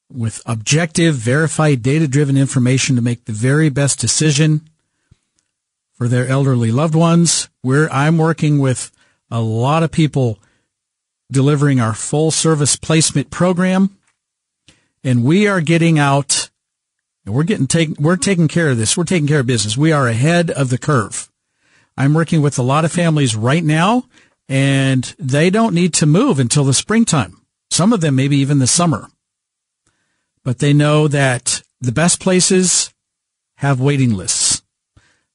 with 0.09 0.41
objective, 0.45 1.15
verified, 1.15 1.83
data 1.83 2.07
driven 2.07 2.37
information 2.37 2.95
to 2.95 3.01
make 3.01 3.25
the 3.25 3.33
very 3.33 3.67
best 3.67 3.99
decision 3.99 4.69
for 5.91 6.07
their 6.07 6.25
elderly 6.27 6.71
loved 6.71 6.95
ones. 6.95 7.49
Where 7.61 7.91
I'm 7.91 8.17
working 8.17 8.59
with 8.59 8.89
a 9.29 9.41
lot 9.41 9.83
of 9.83 9.91
people 9.91 10.39
delivering 11.29 11.81
our 11.81 11.93
full 11.93 12.31
service 12.31 12.77
placement 12.77 13.31
program. 13.31 13.97
And 15.03 15.25
we 15.25 15.45
are 15.45 15.59
getting 15.59 15.99
out 15.99 16.46
and 17.27 17.35
we're 17.35 17.43
getting 17.43 17.67
take, 17.67 17.99
we're 17.99 18.15
taking 18.15 18.47
care 18.47 18.69
of 18.69 18.77
this. 18.77 18.95
We're 18.95 19.03
taking 19.03 19.27
care 19.27 19.41
of 19.41 19.45
business. 19.45 19.75
We 19.75 19.91
are 19.91 20.07
ahead 20.07 20.49
of 20.49 20.69
the 20.69 20.77
curve. 20.77 21.29
I'm 21.97 22.13
working 22.13 22.41
with 22.41 22.57
a 22.57 22.63
lot 22.63 22.85
of 22.85 22.91
families 22.91 23.35
right 23.35 23.63
now 23.63 24.05
and 24.47 25.03
they 25.19 25.49
don't 25.49 25.75
need 25.75 25.93
to 25.95 26.05
move 26.05 26.39
until 26.39 26.63
the 26.63 26.73
springtime. 26.73 27.41
Some 27.69 27.91
of 27.91 27.99
them 27.99 28.15
maybe 28.15 28.37
even 28.37 28.59
the 28.59 28.67
summer. 28.67 29.09
But 30.45 30.59
they 30.59 30.71
know 30.71 31.09
that 31.09 31.61
the 31.81 31.91
best 31.91 32.21
places 32.21 32.93
have 33.57 33.81
waiting 33.81 34.13
lists. 34.13 34.63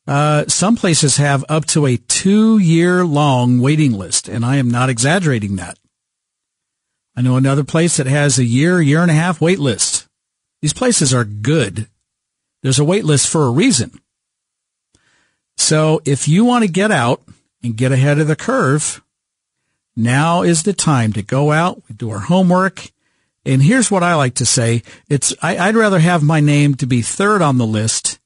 Uh, 0.06 0.46
some 0.48 0.76
places 0.76 1.18
have 1.18 1.44
up 1.50 1.66
to 1.66 1.84
a 1.84 1.98
two 1.98 2.56
year 2.56 3.04
long 3.04 3.60
waiting 3.60 3.92
list, 3.92 4.28
and 4.28 4.46
I 4.46 4.56
am 4.56 4.70
not 4.70 4.88
exaggerating 4.88 5.56
that. 5.56 5.78
I 7.14 7.20
know 7.20 7.36
another 7.36 7.64
place 7.64 7.98
that 7.98 8.06
has 8.06 8.38
a 8.38 8.44
year, 8.44 8.80
year 8.80 9.02
and 9.02 9.10
a 9.10 9.14
half 9.14 9.42
wait 9.42 9.58
list. 9.58 10.08
These 10.62 10.72
places 10.72 11.12
are 11.12 11.24
good. 11.24 11.88
There's 12.62 12.78
a 12.78 12.84
wait 12.84 13.04
list 13.04 13.28
for 13.28 13.46
a 13.46 13.50
reason. 13.50 14.00
So 15.56 16.00
if 16.04 16.28
you 16.28 16.44
want 16.44 16.64
to 16.64 16.70
get 16.70 16.90
out 16.90 17.22
and 17.62 17.76
get 17.76 17.92
ahead 17.92 18.20
of 18.20 18.28
the 18.28 18.36
curve, 18.36 19.02
now 19.96 20.42
is 20.42 20.62
the 20.62 20.72
time 20.72 21.12
to 21.12 21.22
go 21.22 21.52
out, 21.52 21.82
do 21.94 22.10
our 22.10 22.20
homework. 22.20 22.90
And 23.44 23.62
here's 23.62 23.90
what 23.90 24.04
I 24.04 24.14
like 24.14 24.36
to 24.36 24.46
say. 24.46 24.82
It's, 25.08 25.34
I, 25.42 25.66
would 25.66 25.76
rather 25.76 25.98
have 25.98 26.22
my 26.22 26.38
name 26.40 26.76
to 26.76 26.86
be 26.86 27.02
third 27.02 27.42
on 27.42 27.58
the 27.58 27.66
list 27.66 28.20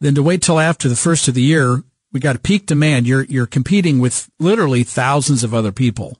than 0.00 0.14
to 0.14 0.22
wait 0.22 0.42
till 0.42 0.58
after 0.58 0.88
the 0.88 0.96
first 0.96 1.28
of 1.28 1.34
the 1.34 1.42
year. 1.42 1.84
We 2.10 2.20
got 2.20 2.36
a 2.36 2.40
peak 2.40 2.64
demand. 2.64 3.06
You're, 3.06 3.24
you're 3.24 3.46
competing 3.46 3.98
with 3.98 4.30
literally 4.40 4.82
thousands 4.82 5.44
of 5.44 5.52
other 5.52 5.72
people. 5.72 6.16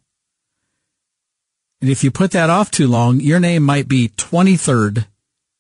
And 1.81 1.89
if 1.89 2.05
you 2.05 2.11
put 2.11 2.33
that 2.33 2.51
off 2.51 2.71
too 2.71 2.87
long, 2.87 3.21
your 3.21 3.41
name 3.41 3.63
might 3.63 3.89
be 3.89 4.09
23rd 4.09 5.07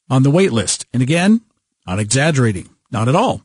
on 0.08 0.22
the 0.22 0.30
wait 0.30 0.52
list. 0.52 0.86
And 0.92 1.02
again, 1.02 1.42
not 1.86 1.98
exaggerating, 1.98 2.70
not 2.90 3.08
at 3.08 3.16
all. 3.16 3.42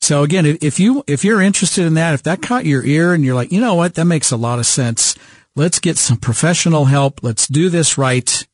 So 0.00 0.22
again, 0.22 0.46
if 0.46 0.80
you, 0.80 1.04
if 1.06 1.24
you're 1.24 1.40
interested 1.40 1.84
in 1.84 1.94
that, 1.94 2.14
if 2.14 2.22
that 2.22 2.42
caught 2.42 2.64
your 2.64 2.84
ear 2.84 3.12
and 3.12 3.24
you're 3.24 3.34
like, 3.34 3.52
you 3.52 3.60
know 3.60 3.74
what, 3.74 3.94
that 3.94 4.06
makes 4.06 4.30
a 4.30 4.36
lot 4.36 4.58
of 4.58 4.66
sense. 4.66 5.16
Let's 5.54 5.78
get 5.78 5.98
some 5.98 6.16
professional 6.16 6.86
help. 6.86 7.22
Let's 7.22 7.46
do 7.46 7.68
this 7.68 7.98
right. 7.98 8.46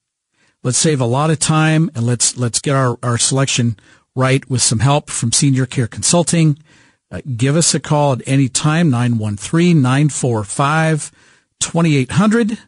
Let's 0.62 0.78
save 0.78 1.00
a 1.00 1.06
lot 1.06 1.30
of 1.30 1.38
time 1.38 1.90
and 1.94 2.04
let's, 2.04 2.36
let's 2.36 2.60
get 2.60 2.74
our, 2.74 2.98
our 3.02 3.16
selection 3.16 3.76
right 4.16 4.48
with 4.50 4.62
some 4.62 4.80
help 4.80 5.10
from 5.10 5.30
Senior 5.30 5.66
Care 5.66 5.86
Consulting. 5.86 6.58
Uh, 7.10 7.20
give 7.36 7.54
us 7.54 7.74
a 7.74 7.80
call 7.80 8.14
at 8.14 8.22
any 8.26 8.48
time, 8.48 8.90
913-945 8.90 11.12
2800, 11.60 12.58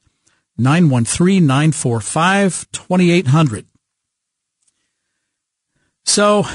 913 0.57 1.47
945 1.47 2.73
2800. 2.73 3.67
So, 6.09 6.47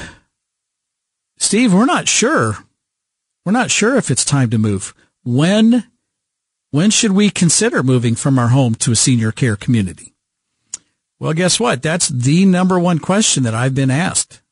Steve, 1.38 1.72
we're 1.72 1.84
not 1.84 2.08
sure. 2.08 2.58
We're 3.46 3.52
not 3.52 3.70
sure 3.70 3.96
if 3.96 4.10
it's 4.10 4.24
time 4.24 4.50
to 4.50 4.58
move. 4.58 4.92
When, 5.22 5.84
when 6.72 6.90
should 6.90 7.12
we 7.12 7.30
consider 7.30 7.84
moving 7.84 8.16
from 8.16 8.36
our 8.36 8.48
home 8.48 8.74
to 8.74 8.90
a 8.90 8.96
senior 8.96 9.30
care 9.30 9.54
community? 9.54 10.12
Well, 11.20 11.34
guess 11.34 11.60
what? 11.60 11.82
That's 11.82 12.08
the 12.08 12.44
number 12.44 12.80
one 12.80 12.98
question 12.98 13.44
that 13.44 13.54
I've 13.54 13.76
been 13.76 13.92
asked 13.92 14.42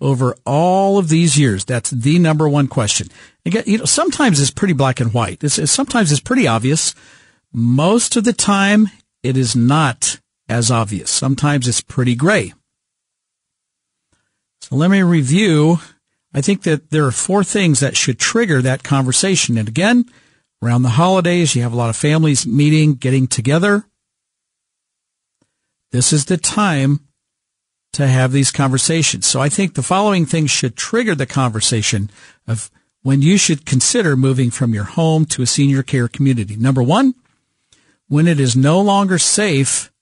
over 0.00 0.34
all 0.44 0.98
of 0.98 1.08
these 1.08 1.38
years. 1.38 1.64
That's 1.64 1.90
the 1.90 2.18
number 2.18 2.48
one 2.48 2.66
question. 2.66 3.06
Again, 3.46 3.62
you 3.68 3.78
know, 3.78 3.84
sometimes 3.84 4.40
it's 4.40 4.50
pretty 4.50 4.74
black 4.74 4.98
and 4.98 5.14
white. 5.14 5.44
It's, 5.44 5.56
it's, 5.56 5.70
sometimes 5.70 6.10
it's 6.10 6.20
pretty 6.20 6.48
obvious. 6.48 6.96
Most 7.52 8.16
of 8.16 8.24
the 8.24 8.32
time, 8.32 8.88
it 9.22 9.36
is 9.36 9.54
not 9.54 10.18
as 10.48 10.68
obvious. 10.68 11.12
Sometimes 11.12 11.68
it's 11.68 11.80
pretty 11.80 12.16
gray. 12.16 12.52
Let 14.72 14.90
me 14.90 15.02
review. 15.02 15.78
I 16.32 16.40
think 16.40 16.62
that 16.62 16.90
there 16.90 17.04
are 17.04 17.12
four 17.12 17.44
things 17.44 17.80
that 17.80 17.96
should 17.96 18.18
trigger 18.18 18.62
that 18.62 18.82
conversation. 18.82 19.58
And 19.58 19.68
again, 19.68 20.06
around 20.62 20.82
the 20.82 20.90
holidays, 20.90 21.54
you 21.54 21.62
have 21.62 21.74
a 21.74 21.76
lot 21.76 21.90
of 21.90 21.96
families 21.96 22.46
meeting, 22.46 22.94
getting 22.94 23.26
together. 23.26 23.84
This 25.90 26.10
is 26.10 26.24
the 26.24 26.38
time 26.38 27.00
to 27.92 28.06
have 28.06 28.32
these 28.32 28.50
conversations. 28.50 29.26
So 29.26 29.40
I 29.40 29.50
think 29.50 29.74
the 29.74 29.82
following 29.82 30.24
things 30.24 30.50
should 30.50 30.74
trigger 30.74 31.14
the 31.14 31.26
conversation 31.26 32.10
of 32.46 32.70
when 33.02 33.20
you 33.20 33.36
should 33.36 33.66
consider 33.66 34.16
moving 34.16 34.50
from 34.50 34.72
your 34.72 34.84
home 34.84 35.26
to 35.26 35.42
a 35.42 35.46
senior 35.46 35.82
care 35.82 36.08
community. 36.08 36.56
Number 36.56 36.82
one, 36.82 37.14
when 38.08 38.26
it 38.26 38.40
is 38.40 38.56
no 38.56 38.80
longer 38.80 39.18
safe 39.18 39.92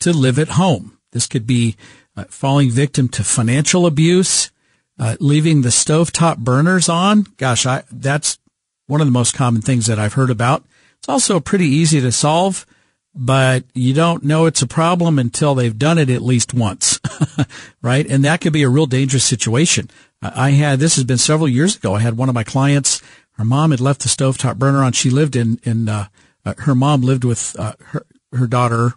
to 0.00 0.12
live 0.12 0.38
at 0.38 0.48
home. 0.50 0.98
This 1.12 1.26
could 1.26 1.46
be 1.46 1.76
uh, 2.18 2.24
falling 2.28 2.70
victim 2.70 3.08
to 3.08 3.24
financial 3.24 3.86
abuse, 3.86 4.50
uh, 4.98 5.16
leaving 5.20 5.62
the 5.62 5.68
stovetop 5.68 6.38
burners 6.38 6.88
on. 6.88 7.26
Gosh, 7.36 7.64
I, 7.66 7.84
that's 7.90 8.38
one 8.86 9.00
of 9.00 9.06
the 9.06 9.12
most 9.12 9.34
common 9.34 9.62
things 9.62 9.86
that 9.86 9.98
I've 9.98 10.14
heard 10.14 10.30
about. 10.30 10.64
It's 10.98 11.08
also 11.08 11.40
pretty 11.40 11.66
easy 11.66 12.00
to 12.00 12.12
solve 12.12 12.66
but 13.14 13.64
you 13.74 13.92
don't 13.92 14.22
know 14.22 14.46
it's 14.46 14.62
a 14.62 14.66
problem 14.66 15.18
until 15.18 15.54
they've 15.54 15.78
done 15.78 15.98
it 15.98 16.08
at 16.08 16.22
least 16.22 16.54
once, 16.54 17.00
right? 17.82 18.06
And 18.06 18.24
that 18.24 18.40
could 18.40 18.52
be 18.52 18.62
a 18.62 18.68
real 18.68 18.86
dangerous 18.86 19.24
situation. 19.24 19.90
I 20.22 20.50
had, 20.50 20.78
this 20.78 20.94
has 20.94 21.04
been 21.04 21.18
several 21.18 21.48
years 21.48 21.76
ago. 21.76 21.94
I 21.94 22.00
had 22.00 22.16
one 22.16 22.28
of 22.28 22.34
my 22.36 22.44
clients, 22.44 23.02
her 23.32 23.44
mom 23.44 23.72
had 23.72 23.80
left 23.80 24.02
the 24.02 24.08
stovetop 24.08 24.56
burner 24.56 24.82
on. 24.82 24.92
She 24.92 25.10
lived 25.10 25.34
in, 25.34 25.58
in, 25.64 25.88
uh, 25.88 26.06
uh, 26.44 26.54
her 26.58 26.76
mom 26.76 27.02
lived 27.02 27.24
with, 27.24 27.56
uh, 27.58 27.72
her, 27.86 28.06
her 28.32 28.46
daughter, 28.46 28.94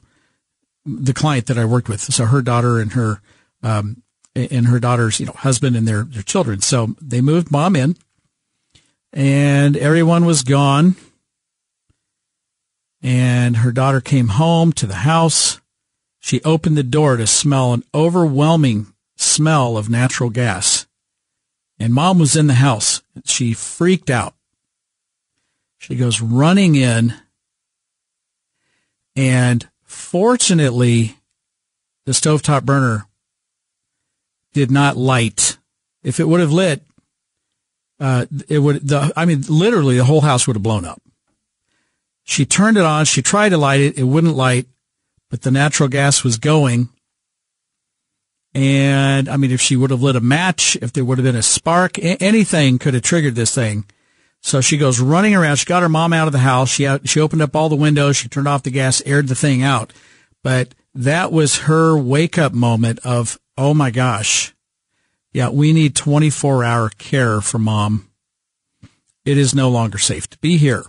the 0.86 1.13
client 1.13 1.48
that 1.48 1.58
I 1.58 1.65
worked 1.65 1.89
with. 1.89 2.02
So 2.02 2.26
her 2.26 2.41
daughter 2.41 2.80
and 2.80 2.94
her, 2.94 3.22
um, 3.63 4.04
and 4.36 4.67
her 4.67 4.80
daughter's, 4.80 5.20
you 5.20 5.26
know, 5.26 5.34
husband 5.34 5.76
and 5.76 5.88
their, 5.88 6.04
their 6.04 6.24
children. 6.24 6.62
So 6.62 6.96
they 7.02 7.22
moved 7.22 7.52
mom 7.52 7.76
in 7.76 7.98
and 9.13 9.76
everyone 9.76 10.26
was 10.26 10.44
gone 10.44 10.96
and 13.02 13.58
her 13.58 13.72
daughter 13.72 14.00
came 14.00 14.30
home 14.30 14.72
to 14.74 14.86
the 14.86 14.96
house. 14.96 15.60
She 16.20 16.41
opened 16.44 16.78
the 16.78 16.84
door 16.84 17.17
to 17.17 17.26
smell 17.26 17.74
an 17.74 17.84
overwhelming 17.94 18.94
smell 19.17 19.78
of 19.78 19.89
natural 19.89 20.30
gas. 20.30 20.88
And 21.80 21.94
mom 21.94 22.20
was 22.20 22.36
in 22.36 22.48
the 22.48 22.56
house. 22.56 23.02
She 23.26 23.54
freaked 23.54 24.10
out. 24.10 24.36
She 25.80 25.96
goes 25.96 26.22
running 26.22 26.76
in. 26.76 27.15
And 29.15 29.67
fortunately, 30.12 31.15
the 32.06 32.12
stovetop 32.12 32.63
burner 32.65 33.08
did 34.52 34.69
not 34.69 34.97
light. 34.97 35.58
If 36.04 36.19
it 36.19 36.28
would 36.28 36.41
have 36.41 36.52
lit, 36.52 36.84
uh, 37.97 38.26
it 38.50 38.60
would, 38.60 38.86
the, 38.86 39.13
I 39.15 39.24
mean, 39.24 39.45
literally 39.47 39.95
the 39.95 40.04
whole 40.04 40.19
house 40.19 40.47
would 40.47 40.58
have 40.58 40.63
blown 40.63 40.84
up. 40.84 41.02
She 42.24 42.45
turned 42.45 42.76
it 42.76 42.84
on. 42.84 43.06
She 43.06 43.21
tried 43.21 43.50
to 43.50 43.58
light 43.58 43.80
it. 43.80 43.97
It 43.97 44.04
wouldn't 44.04 44.36
light, 44.36 44.67
but 45.30 45.43
the 45.43 45.52
natural 45.52 45.88
gas 45.88 46.26
was 46.26 46.38
going. 46.38 46.89
And 48.54 49.30
I 49.30 49.38
mean, 49.38 49.52
if 49.52 49.62
she 49.62 49.78
would 49.78 49.91
have 49.91 50.04
lit 50.04 50.17
a 50.17 50.19
match, 50.19 50.76
if 50.82 50.91
there 50.91 51.06
would 51.06 51.19
have 51.19 51.26
been 51.26 51.38
a 51.38 51.41
spark, 51.41 51.97
anything 51.97 52.80
could 52.80 52.95
have 52.95 53.04
triggered 53.04 53.36
this 53.36 53.56
thing. 53.56 53.86
So 54.41 54.60
she 54.60 54.77
goes 54.77 54.99
running 54.99 55.36
around. 55.36 55.58
She 55.58 55.65
got 55.65 55.84
her 55.84 55.89
mom 55.89 56.13
out 56.13 56.27
of 56.27 56.34
the 56.34 56.39
house. 56.39 56.69
She 56.69 56.88
she 57.06 57.19
opened 57.19 57.41
up 57.41 57.56
all 57.56 57.69
the 57.69 57.75
windows. 57.75 58.17
She 58.17 58.27
turned 58.27 58.47
off 58.47 58.63
the 58.63 58.71
gas, 58.71 59.01
aired 59.06 59.27
the 59.27 59.36
thing 59.36 59.62
out. 59.62 59.93
But 60.43 60.73
that 60.93 61.32
was 61.32 61.60
her 61.60 61.97
wake 61.97 62.38
up 62.38 62.54
moment 62.54 62.99
of, 63.06 63.39
oh 63.58 63.73
my 63.73 63.91
gosh. 63.91 64.54
Yeah, 65.32 65.49
we 65.49 65.71
need 65.71 65.95
24 65.95 66.63
hour 66.63 66.89
care 66.89 67.39
for 67.39 67.60
mom. 67.60 68.10
It 69.23 69.38
is 69.38 69.56
no 69.56 69.69
longer 69.69 69.97
safe 69.97 70.27
to 70.32 70.38
be 70.39 70.58
here 70.58 70.86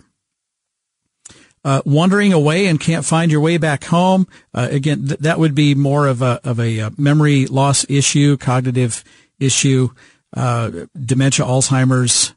uh, 1.65 1.81
wandering 1.85 2.33
away 2.33 2.67
and 2.67 2.79
can't 2.79 3.05
find 3.05 3.31
your 3.31 3.41
way 3.41 3.57
back 3.57 3.85
home. 3.85 4.27
Uh, 4.53 4.67
again, 4.69 5.07
th- 5.07 5.19
that 5.21 5.39
would 5.39 5.55
be 5.55 5.75
more 5.75 6.07
of 6.07 6.21
a 6.21 6.39
of 6.43 6.59
a 6.59 6.79
uh, 6.81 6.89
memory 6.97 7.45
loss 7.45 7.85
issue, 7.89 8.37
cognitive 8.37 9.03
issue, 9.39 9.89
uh, 10.35 10.71
dementia, 10.99 11.45
Alzheimer's. 11.45 12.33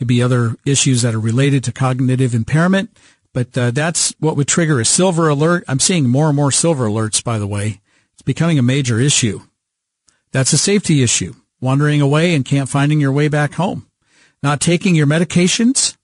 Could 0.00 0.08
be 0.08 0.22
other 0.22 0.56
issues 0.64 1.02
that 1.02 1.14
are 1.14 1.20
related 1.20 1.62
to 1.64 1.72
cognitive 1.72 2.34
impairment, 2.34 2.98
but 3.34 3.56
uh, 3.58 3.70
that's 3.70 4.14
what 4.18 4.34
would 4.34 4.48
trigger 4.48 4.80
a 4.80 4.84
silver 4.86 5.28
alert. 5.28 5.62
I'm 5.68 5.78
seeing 5.78 6.08
more 6.08 6.28
and 6.28 6.36
more 6.36 6.50
silver 6.50 6.86
alerts, 6.86 7.22
by 7.22 7.38
the 7.38 7.46
way. 7.46 7.82
It's 8.14 8.22
becoming 8.22 8.58
a 8.58 8.62
major 8.62 8.98
issue. 8.98 9.42
That's 10.32 10.54
a 10.54 10.58
safety 10.58 11.02
issue. 11.02 11.34
Wandering 11.60 12.00
away 12.00 12.34
and 12.34 12.46
can't 12.46 12.70
finding 12.70 12.98
your 12.98 13.12
way 13.12 13.28
back 13.28 13.52
home. 13.52 13.88
Not 14.42 14.58
taking 14.58 14.94
your 14.94 15.06
medications 15.06 15.98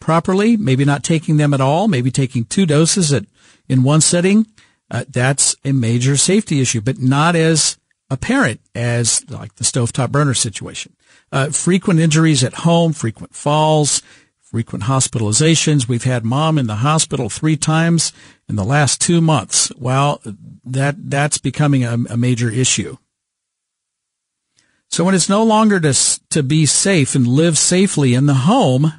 properly, 0.00 0.56
maybe 0.56 0.84
not 0.84 1.04
taking 1.04 1.36
them 1.36 1.54
at 1.54 1.60
all, 1.60 1.86
maybe 1.86 2.10
taking 2.10 2.44
two 2.44 2.66
doses 2.66 3.12
at, 3.12 3.24
in 3.68 3.84
one 3.84 4.00
setting, 4.00 4.48
uh, 4.90 5.04
that's 5.08 5.54
a 5.64 5.70
major 5.70 6.16
safety 6.16 6.60
issue, 6.60 6.80
but 6.80 6.98
not 6.98 7.36
as 7.36 7.78
apparent 8.10 8.60
as 8.74 9.28
like 9.30 9.54
the 9.54 9.64
stovetop 9.64 10.10
burner 10.10 10.34
situation. 10.34 10.96
Uh, 11.30 11.50
frequent 11.50 12.00
injuries 12.00 12.42
at 12.42 12.54
home, 12.54 12.92
frequent 12.92 13.34
falls, 13.34 14.02
frequent 14.40 14.84
hospitalizations. 14.84 15.88
We've 15.88 16.04
had 16.04 16.24
mom 16.24 16.58
in 16.58 16.66
the 16.66 16.76
hospital 16.76 17.28
three 17.28 17.56
times 17.56 18.12
in 18.48 18.56
the 18.56 18.64
last 18.64 19.00
two 19.00 19.20
months. 19.20 19.70
Well, 19.76 20.22
that, 20.64 21.10
that's 21.10 21.38
becoming 21.38 21.84
a, 21.84 21.98
a 22.08 22.16
major 22.16 22.50
issue. 22.50 22.96
So 24.90 25.04
when 25.04 25.14
it's 25.14 25.28
no 25.28 25.44
longer 25.44 25.78
to, 25.80 26.20
to 26.30 26.42
be 26.42 26.64
safe 26.64 27.14
and 27.14 27.26
live 27.26 27.58
safely 27.58 28.14
in 28.14 28.24
the 28.24 28.34
home, 28.34 28.92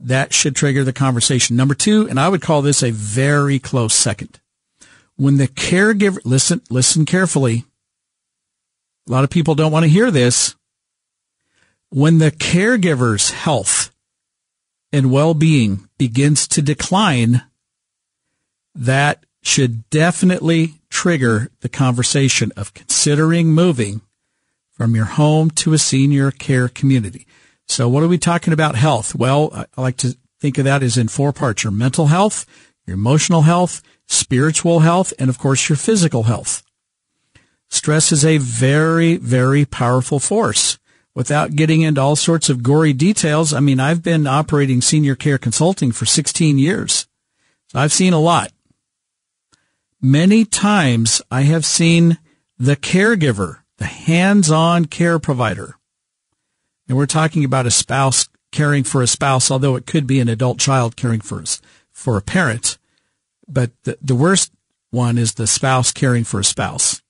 that 0.00 0.32
should 0.32 0.56
trigger 0.56 0.82
the 0.82 0.92
conversation. 0.92 1.56
Number 1.56 1.74
two, 1.74 2.08
and 2.08 2.18
I 2.18 2.28
would 2.28 2.42
call 2.42 2.62
this 2.62 2.82
a 2.82 2.90
very 2.90 3.58
close 3.58 3.94
second. 3.94 4.40
When 5.16 5.36
the 5.36 5.46
caregiver, 5.46 6.18
listen, 6.24 6.62
listen 6.70 7.04
carefully. 7.04 7.64
A 9.08 9.12
lot 9.12 9.24
of 9.24 9.30
people 9.30 9.54
don't 9.54 9.72
want 9.72 9.84
to 9.84 9.90
hear 9.90 10.10
this. 10.10 10.56
When 11.90 12.18
the 12.18 12.30
caregiver's 12.30 13.30
health 13.30 13.90
and 14.92 15.10
well-being 15.10 15.88
begins 15.98 16.46
to 16.48 16.62
decline, 16.62 17.42
that 18.74 19.24
should 19.42 19.88
definitely 19.90 20.74
trigger 20.88 21.50
the 21.60 21.68
conversation 21.68 22.52
of 22.56 22.74
considering 22.74 23.48
moving 23.48 24.02
from 24.70 24.94
your 24.94 25.06
home 25.06 25.50
to 25.50 25.72
a 25.72 25.78
senior 25.78 26.30
care 26.30 26.68
community. 26.68 27.26
So 27.66 27.88
what 27.88 28.02
are 28.02 28.08
we 28.08 28.18
talking 28.18 28.52
about 28.52 28.76
health? 28.76 29.14
Well, 29.14 29.66
I 29.76 29.80
like 29.80 29.96
to 29.98 30.16
think 30.40 30.58
of 30.58 30.64
that 30.64 30.82
as 30.82 30.96
in 30.96 31.08
four 31.08 31.32
parts. 31.32 31.64
Your 31.64 31.72
mental 31.72 32.06
health, 32.06 32.46
your 32.86 32.94
emotional 32.94 33.42
health, 33.42 33.82
spiritual 34.06 34.80
health, 34.80 35.12
and 35.18 35.28
of 35.28 35.38
course 35.38 35.68
your 35.68 35.76
physical 35.76 36.24
health. 36.24 36.62
Stress 37.68 38.10
is 38.10 38.24
a 38.24 38.38
very, 38.38 39.16
very 39.16 39.64
powerful 39.64 40.18
force. 40.18 40.78
Without 41.14 41.56
getting 41.56 41.82
into 41.82 42.00
all 42.00 42.16
sorts 42.16 42.48
of 42.48 42.62
gory 42.62 42.92
details, 42.92 43.52
I 43.52 43.60
mean, 43.60 43.80
I've 43.80 44.02
been 44.02 44.26
operating 44.26 44.80
senior 44.80 45.16
care 45.16 45.38
consulting 45.38 45.92
for 45.92 46.06
16 46.06 46.58
years. 46.58 47.08
So 47.68 47.78
I've 47.78 47.92
seen 47.92 48.12
a 48.12 48.20
lot. 48.20 48.52
Many 50.00 50.44
times 50.44 51.20
I 51.30 51.42
have 51.42 51.66
seen 51.66 52.18
the 52.58 52.76
caregiver, 52.76 53.58
the 53.78 53.86
hands-on 53.86 54.86
care 54.86 55.18
provider. 55.18 55.76
And 56.88 56.96
we're 56.96 57.06
talking 57.06 57.44
about 57.44 57.66
a 57.66 57.70
spouse 57.70 58.28
caring 58.52 58.84
for 58.84 59.02
a 59.02 59.06
spouse, 59.06 59.50
although 59.50 59.76
it 59.76 59.86
could 59.86 60.06
be 60.06 60.20
an 60.20 60.28
adult 60.28 60.58
child 60.58 60.96
caring 60.96 61.20
for, 61.20 61.42
for 61.90 62.16
a 62.16 62.22
parent. 62.22 62.78
But 63.46 63.72
the, 63.84 63.98
the 64.00 64.14
worst 64.14 64.52
one 64.90 65.18
is 65.18 65.34
the 65.34 65.46
spouse 65.46 65.92
caring 65.92 66.24
for 66.24 66.40
a 66.40 66.44
spouse. 66.44 67.02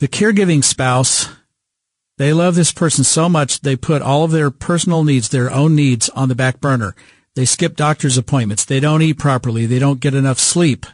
The 0.00 0.08
caregiving 0.08 0.64
spouse, 0.64 1.28
they 2.16 2.32
love 2.32 2.54
this 2.54 2.72
person 2.72 3.04
so 3.04 3.28
much 3.28 3.60
they 3.60 3.76
put 3.76 4.02
all 4.02 4.24
of 4.24 4.30
their 4.30 4.50
personal 4.50 5.02
needs, 5.02 5.28
their 5.28 5.50
own 5.50 5.74
needs 5.74 6.08
on 6.10 6.28
the 6.28 6.34
back 6.34 6.60
burner. 6.60 6.94
They 7.34 7.44
skip 7.44 7.74
doctor's 7.74 8.16
appointments. 8.16 8.64
They 8.64 8.78
don't 8.78 9.02
eat 9.02 9.18
properly. 9.18 9.66
They 9.66 9.80
don't 9.80 10.00
get 10.00 10.14
enough 10.14 10.38
sleep. 10.38 10.86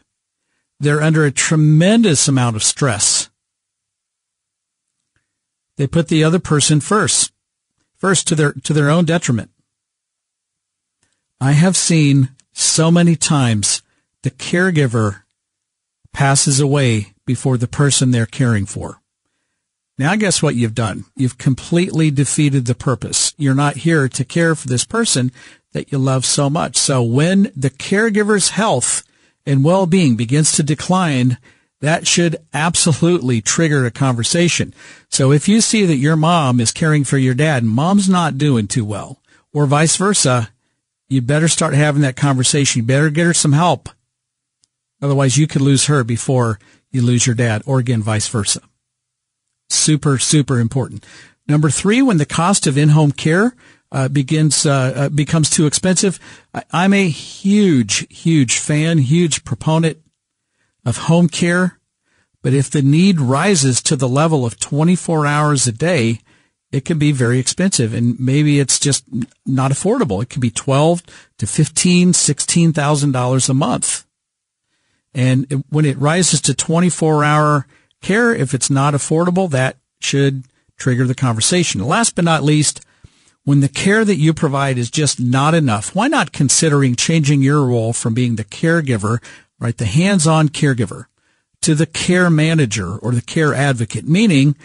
They're 0.78 1.02
under 1.02 1.24
a 1.24 1.30
tremendous 1.30 2.26
amount 2.26 2.56
of 2.56 2.62
stress. 2.62 3.28
They 5.76 5.87
put 5.87 6.09
the 6.09 6.24
other 6.24 6.38
person 6.38 6.80
first, 6.80 7.33
first 7.96 8.26
to 8.28 8.35
their, 8.35 8.52
to 8.52 8.72
their 8.72 8.88
own 8.88 9.04
detriment. 9.04 9.50
I 11.40 11.52
have 11.52 11.76
seen 11.76 12.30
so 12.52 12.90
many 12.90 13.16
times 13.16 13.83
the 14.22 14.30
caregiver 14.30 15.22
passes 16.12 16.61
away 16.61 17.14
before 17.26 17.56
the 17.56 17.68
person 17.68 18.11
they're 18.11 18.26
caring 18.26 18.66
for. 18.66 19.00
Now, 20.00 20.16
guess 20.16 20.42
what 20.42 20.54
you've 20.54 20.74
done? 20.74 21.04
You've 21.14 21.36
completely 21.36 22.10
defeated 22.10 22.64
the 22.64 22.74
purpose. 22.74 23.34
You're 23.36 23.54
not 23.54 23.76
here 23.76 24.08
to 24.08 24.24
care 24.24 24.54
for 24.54 24.66
this 24.66 24.82
person 24.82 25.30
that 25.72 25.92
you 25.92 25.98
love 25.98 26.24
so 26.24 26.48
much. 26.48 26.78
So 26.78 27.02
when 27.02 27.52
the 27.54 27.68
caregiver's 27.68 28.48
health 28.48 29.02
and 29.44 29.62
well-being 29.62 30.16
begins 30.16 30.52
to 30.52 30.62
decline, 30.62 31.36
that 31.82 32.06
should 32.06 32.38
absolutely 32.54 33.42
trigger 33.42 33.84
a 33.84 33.90
conversation. 33.90 34.72
So 35.10 35.32
if 35.32 35.50
you 35.50 35.60
see 35.60 35.84
that 35.84 35.96
your 35.96 36.16
mom 36.16 36.60
is 36.60 36.72
caring 36.72 37.04
for 37.04 37.18
your 37.18 37.34
dad 37.34 37.62
and 37.62 37.70
mom's 37.70 38.08
not 38.08 38.38
doing 38.38 38.68
too 38.68 38.86
well, 38.86 39.20
or 39.52 39.66
vice 39.66 39.98
versa, 39.98 40.48
you 41.10 41.20
better 41.20 41.46
start 41.46 41.74
having 41.74 42.00
that 42.00 42.16
conversation. 42.16 42.80
You 42.80 42.86
better 42.86 43.10
get 43.10 43.26
her 43.26 43.34
some 43.34 43.52
help. 43.52 43.90
Otherwise 45.02 45.36
you 45.36 45.46
could 45.46 45.60
lose 45.60 45.88
her 45.88 46.04
before 46.04 46.58
you 46.90 47.02
lose 47.02 47.26
your 47.26 47.36
dad, 47.36 47.62
or 47.66 47.80
again, 47.80 48.02
vice 48.02 48.28
versa. 48.28 48.62
Super, 49.70 50.18
super 50.18 50.59
important. 50.59 51.06
Number 51.48 51.70
three, 51.70 52.02
when 52.02 52.18
the 52.18 52.26
cost 52.26 52.66
of 52.66 52.76
in-home 52.76 53.12
care 53.12 53.54
uh, 53.92 54.09
begins 54.09 54.66
uh, 54.66 54.92
uh, 54.94 55.09
becomes 55.09 55.50
too 55.50 55.66
expensive. 55.66 56.20
I, 56.54 56.85
am 56.85 56.92
a 56.92 57.09
huge, 57.09 58.06
huge 58.09 58.59
fan, 58.59 58.98
huge 58.98 59.44
proponent 59.44 59.98
of 60.85 60.96
home 60.96 61.28
care. 61.28 61.78
But 62.42 62.54
if 62.54 62.70
the 62.70 62.83
need 62.83 63.20
rises 63.20 63.83
to 63.83 63.96
the 63.96 64.09
level 64.09 64.46
of 64.46 64.59
24 64.59 65.26
hours 65.26 65.66
a 65.66 65.72
day, 65.72 66.20
it 66.72 66.85
can 66.85 66.98
be 66.98 67.12
very 67.12 67.38
expensive 67.38 67.92
and 67.92 68.18
maybe 68.18 68.61
it's 68.61 68.78
just 68.78 69.04
not 69.44 69.72
affordable. 69.72 70.22
It 70.22 70.30
can 70.30 70.40
be 70.40 70.50
12 70.50 71.02
to 71.38 71.46
15, 71.46 72.12
16,000 72.12 73.12
dollars 73.12 73.48
a 73.48 73.54
month. 73.54 74.06
And 75.12 75.64
when 75.68 75.85
it 75.85 75.98
rises 75.98 76.40
to 76.42 76.54
24 76.54 77.24
hour 77.24 77.66
care, 78.00 78.34
if 78.34 78.54
it's 78.54 78.70
not 78.70 78.94
affordable, 78.94 79.50
that 79.50 79.76
should 80.00 80.44
trigger 80.76 81.06
the 81.06 81.14
conversation. 81.14 81.84
Last 81.84 82.14
but 82.14 82.24
not 82.24 82.42
least, 82.42 82.84
when 83.44 83.60
the 83.60 83.68
care 83.68 84.04
that 84.04 84.16
you 84.16 84.34
provide 84.34 84.78
is 84.78 84.90
just 84.90 85.20
not 85.20 85.54
enough, 85.54 85.94
why 85.94 86.08
not 86.08 86.32
considering 86.32 86.94
changing 86.94 87.42
your 87.42 87.64
role 87.64 87.92
from 87.92 88.14
being 88.14 88.36
the 88.36 88.44
caregiver, 88.44 89.22
right, 89.58 89.76
the 89.76 89.86
hands-on 89.86 90.48
caregiver, 90.48 91.06
to 91.62 91.74
the 91.74 91.86
care 91.86 92.30
manager 92.30 92.96
or 92.96 93.12
the 93.12 93.22
care 93.22 93.54
advocate, 93.54 94.06
meaning 94.06 94.56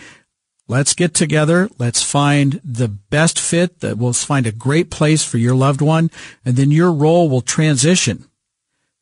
let's 0.67 0.93
get 0.93 1.13
together, 1.13 1.69
let's 1.77 2.01
find 2.01 2.61
the 2.63 2.87
best 2.87 3.39
fit, 3.39 3.81
that 3.81 3.97
we'll 3.97 4.13
find 4.13 4.47
a 4.47 4.51
great 4.51 4.89
place 4.89 5.23
for 5.23 5.37
your 5.37 5.55
loved 5.55 5.81
one, 5.81 6.09
and 6.43 6.55
then 6.55 6.71
your 6.71 6.91
role 6.91 7.29
will 7.29 7.41
transition 7.41 8.25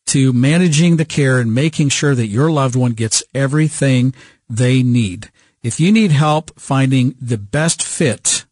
to 0.07 0.33
managing 0.33 0.97
the 0.97 1.05
care 1.05 1.39
and 1.39 1.53
making 1.53 1.89
sure 1.89 2.15
that 2.15 2.27
your 2.27 2.51
loved 2.51 2.75
one 2.75 2.93
gets 2.93 3.23
everything 3.33 4.13
they 4.49 4.83
need. 4.83 5.31
If 5.63 5.79
you 5.79 5.91
need 5.91 6.11
help 6.11 6.59
finding 6.59 7.15
the 7.21 7.37
best 7.37 7.81
fit 7.81 8.45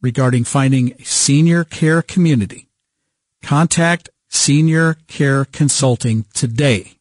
regarding 0.00 0.44
finding 0.44 0.92
a 0.92 1.04
senior 1.04 1.64
care 1.64 2.02
community, 2.02 2.68
contact 3.42 4.10
Senior 4.28 4.98
Care 5.08 5.44
Consulting 5.44 6.26
today 6.32 6.92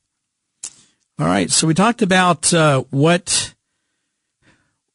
All 1.19 1.27
right. 1.27 1.51
So 1.51 1.67
we 1.67 1.75
talked 1.75 2.01
about 2.01 2.55
uh, 2.55 2.85
what 2.89 3.53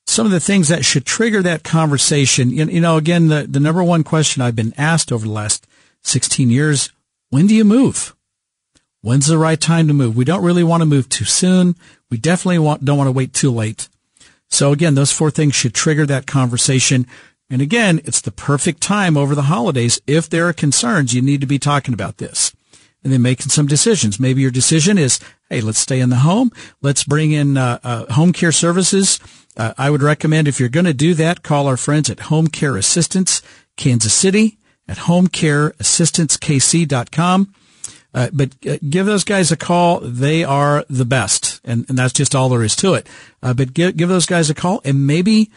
some 0.05 0.25
of 0.25 0.31
the 0.31 0.39
things 0.39 0.67
that 0.67 0.85
should 0.85 1.05
trigger 1.05 1.41
that 1.41 1.63
conversation. 1.63 2.49
You, 2.49 2.65
you 2.65 2.81
know, 2.81 2.97
again, 2.97 3.27
the, 3.27 3.45
the 3.49 3.59
number 3.59 3.83
one 3.83 4.03
question 4.03 4.41
I've 4.41 4.55
been 4.55 4.73
asked 4.77 5.11
over 5.11 5.25
the 5.25 5.31
last 5.31 5.65
16 6.03 6.49
years, 6.49 6.91
when 7.29 7.47
do 7.47 7.55
you 7.55 7.63
move? 7.63 8.15
When's 9.01 9.27
the 9.27 9.37
right 9.37 9.59
time 9.59 9.87
to 9.87 9.93
move? 9.93 10.15
We 10.15 10.25
don't 10.25 10.43
really 10.43 10.63
want 10.63 10.81
to 10.81 10.85
move 10.85 11.09
too 11.09 11.25
soon. 11.25 11.75
We 12.09 12.17
definitely 12.17 12.59
want, 12.59 12.85
don't 12.85 12.97
want 12.97 13.07
to 13.07 13.11
wait 13.11 13.33
too 13.33 13.51
late. 13.51 13.89
So 14.49 14.71
again, 14.71 14.95
those 14.95 15.11
four 15.11 15.31
things 15.31 15.55
should 15.55 15.73
trigger 15.73 16.05
that 16.05 16.27
conversation. 16.27 17.07
And 17.49 17.61
again, 17.61 18.01
it's 18.05 18.21
the 18.21 18.31
perfect 18.31 18.81
time 18.81 19.17
over 19.17 19.35
the 19.35 19.43
holidays. 19.43 19.99
If 20.07 20.29
there 20.29 20.47
are 20.47 20.53
concerns, 20.53 21.13
you 21.13 21.21
need 21.21 21.41
to 21.41 21.47
be 21.47 21.59
talking 21.59 21.93
about 21.93 22.17
this. 22.17 22.53
And 23.03 23.11
then 23.11 23.21
making 23.21 23.49
some 23.49 23.67
decisions. 23.67 24.19
Maybe 24.19 24.41
your 24.41 24.51
decision 24.51 24.97
is, 24.97 25.19
hey, 25.49 25.61
let's 25.61 25.79
stay 25.79 25.99
in 25.99 26.09
the 26.09 26.17
home. 26.17 26.51
Let's 26.81 27.03
bring 27.03 27.31
in 27.31 27.57
uh, 27.57 27.79
uh, 27.83 28.13
home 28.13 28.33
care 28.33 28.51
services. 28.51 29.19
Uh, 29.55 29.73
I 29.77 29.89
would 29.89 30.01
recommend 30.01 30.47
if 30.47 30.59
you're 30.59 30.69
going 30.69 30.85
to 30.85 30.93
do 30.93 31.13
that, 31.15 31.43
call 31.43 31.67
our 31.67 31.77
friends 31.77 32.09
at 32.09 32.21
Home 32.21 32.47
Care 32.47 32.77
Assistance 32.77 33.41
Kansas 33.77 34.13
City 34.13 34.57
at 34.87 34.97
homecareassistancekc.com. 34.97 37.53
Uh, 38.15 38.29
but 38.31 38.55
uh, 38.67 38.77
give 38.87 39.07
those 39.07 39.23
guys 39.23 39.51
a 39.51 39.57
call. 39.57 39.99
They 39.99 40.43
are 40.43 40.85
the 40.89 41.05
best. 41.05 41.61
And, 41.63 41.87
and 41.89 41.97
that's 41.97 42.13
just 42.13 42.35
all 42.35 42.49
there 42.49 42.61
is 42.63 42.75
to 42.77 42.93
it. 42.93 43.07
Uh, 43.41 43.53
but 43.53 43.73
give, 43.73 43.97
give 43.97 44.09
those 44.09 44.27
guys 44.27 44.49
a 44.49 44.55
call 44.55 44.81
and 44.85 45.07
maybe, 45.07 45.51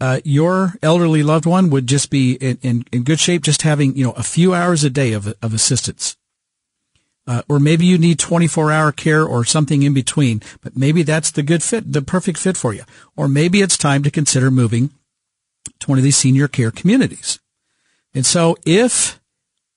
uh, 0.00 0.20
your 0.24 0.74
elderly 0.82 1.22
loved 1.22 1.46
one 1.46 1.70
would 1.70 1.86
just 1.86 2.10
be 2.10 2.32
in, 2.34 2.58
in, 2.62 2.84
in, 2.92 3.04
good 3.04 3.20
shape 3.20 3.42
just 3.42 3.62
having, 3.62 3.96
you 3.96 4.04
know, 4.04 4.10
a 4.12 4.24
few 4.24 4.52
hours 4.52 4.82
a 4.82 4.90
day 4.90 5.12
of, 5.12 5.32
of 5.40 5.54
assistance. 5.54 6.16
Uh, 7.26 7.42
or 7.48 7.58
maybe 7.58 7.86
you 7.86 7.96
need 7.96 8.18
24 8.18 8.70
hour 8.70 8.92
care 8.92 9.24
or 9.24 9.44
something 9.44 9.82
in 9.82 9.94
between, 9.94 10.42
but 10.60 10.76
maybe 10.76 11.02
that's 11.02 11.30
the 11.30 11.42
good 11.42 11.62
fit, 11.62 11.90
the 11.90 12.02
perfect 12.02 12.38
fit 12.38 12.56
for 12.56 12.74
you. 12.74 12.82
Or 13.16 13.28
maybe 13.28 13.62
it's 13.62 13.78
time 13.78 14.02
to 14.02 14.10
consider 14.10 14.50
moving 14.50 14.90
to 15.80 15.86
one 15.86 15.98
of 15.98 16.04
these 16.04 16.16
senior 16.16 16.48
care 16.48 16.70
communities. 16.70 17.40
And 18.14 18.26
so 18.26 18.56
if 18.66 19.20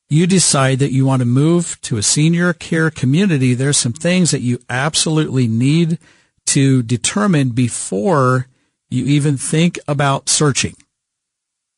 you 0.10 0.28
decide 0.28 0.80
that 0.80 0.91
you 0.91 1.06
want 1.06 1.22
to 1.22 1.26
move 1.26 1.80
to 1.82 1.98
a 1.98 2.04
senior 2.04 2.54
care 2.54 2.89
community, 2.89 3.54
there's 3.54 3.78
some 3.78 3.93
things 3.93 4.32
that 4.32 4.41
you 4.41 4.60
absolutely 4.70 5.48
need 5.48 6.00
to 6.48 6.82
determine 6.84 7.50
before 7.50 8.48
you 8.89 9.06
even 9.06 9.38
think 9.38 9.80
about 9.88 10.30
searching. 10.30 10.76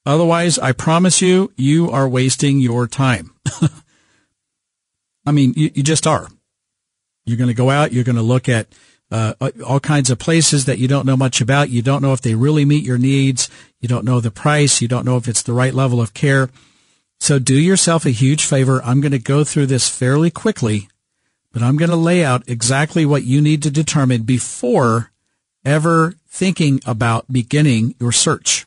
Otherwise, 0.05 0.57
I 0.59 0.71
promise 0.71 1.21
you, 1.21 1.51
you 1.55 1.89
are 1.91 2.07
wasting 2.07 2.59
your 2.59 2.87
time. 2.87 3.35
I 5.25 5.31
mean, 5.31 5.53
you, 5.55 5.69
you 5.73 5.83
just 5.83 6.07
are. 6.07 6.27
You're 7.25 7.37
going 7.37 7.49
to 7.49 7.53
go 7.53 7.69
out. 7.69 7.93
You're 7.93 8.03
going 8.03 8.15
to 8.15 8.21
look 8.21 8.49
at 8.49 8.67
uh, 9.11 9.33
all 9.65 9.79
kinds 9.79 10.09
of 10.09 10.19
places 10.19 10.65
that 10.65 10.79
you 10.79 10.87
don't 10.87 11.05
know 11.05 11.17
much 11.17 11.41
about. 11.41 11.69
You 11.69 11.81
don't 11.81 12.01
know 12.01 12.13
if 12.13 12.21
they 12.21 12.35
really 12.35 12.65
meet 12.65 12.83
your 12.83 12.97
needs. 12.97 13.49
You 13.79 13.87
don't 13.87 14.05
know 14.05 14.19
the 14.19 14.31
price. 14.31 14.81
You 14.81 14.87
don't 14.87 15.05
know 15.05 15.17
if 15.17 15.27
it's 15.27 15.43
the 15.43 15.53
right 15.53 15.73
level 15.73 16.01
of 16.01 16.13
care. 16.13 16.49
So 17.19 17.37
do 17.37 17.55
yourself 17.55 18.05
a 18.05 18.11
huge 18.11 18.45
favor. 18.45 18.81
I'm 18.83 19.01
going 19.01 19.11
to 19.11 19.19
go 19.19 19.43
through 19.43 19.65
this 19.65 19.89
fairly 19.89 20.31
quickly, 20.31 20.87
but 21.51 21.61
I'm 21.61 21.75
going 21.75 21.89
to 21.89 21.95
lay 21.95 22.23
out 22.23 22.47
exactly 22.47 23.05
what 23.05 23.23
you 23.23 23.41
need 23.41 23.61
to 23.63 23.71
determine 23.71 24.23
before 24.23 25.11
ever 25.65 26.15
thinking 26.27 26.79
about 26.85 27.31
beginning 27.31 27.95
your 27.99 28.11
search. 28.11 28.65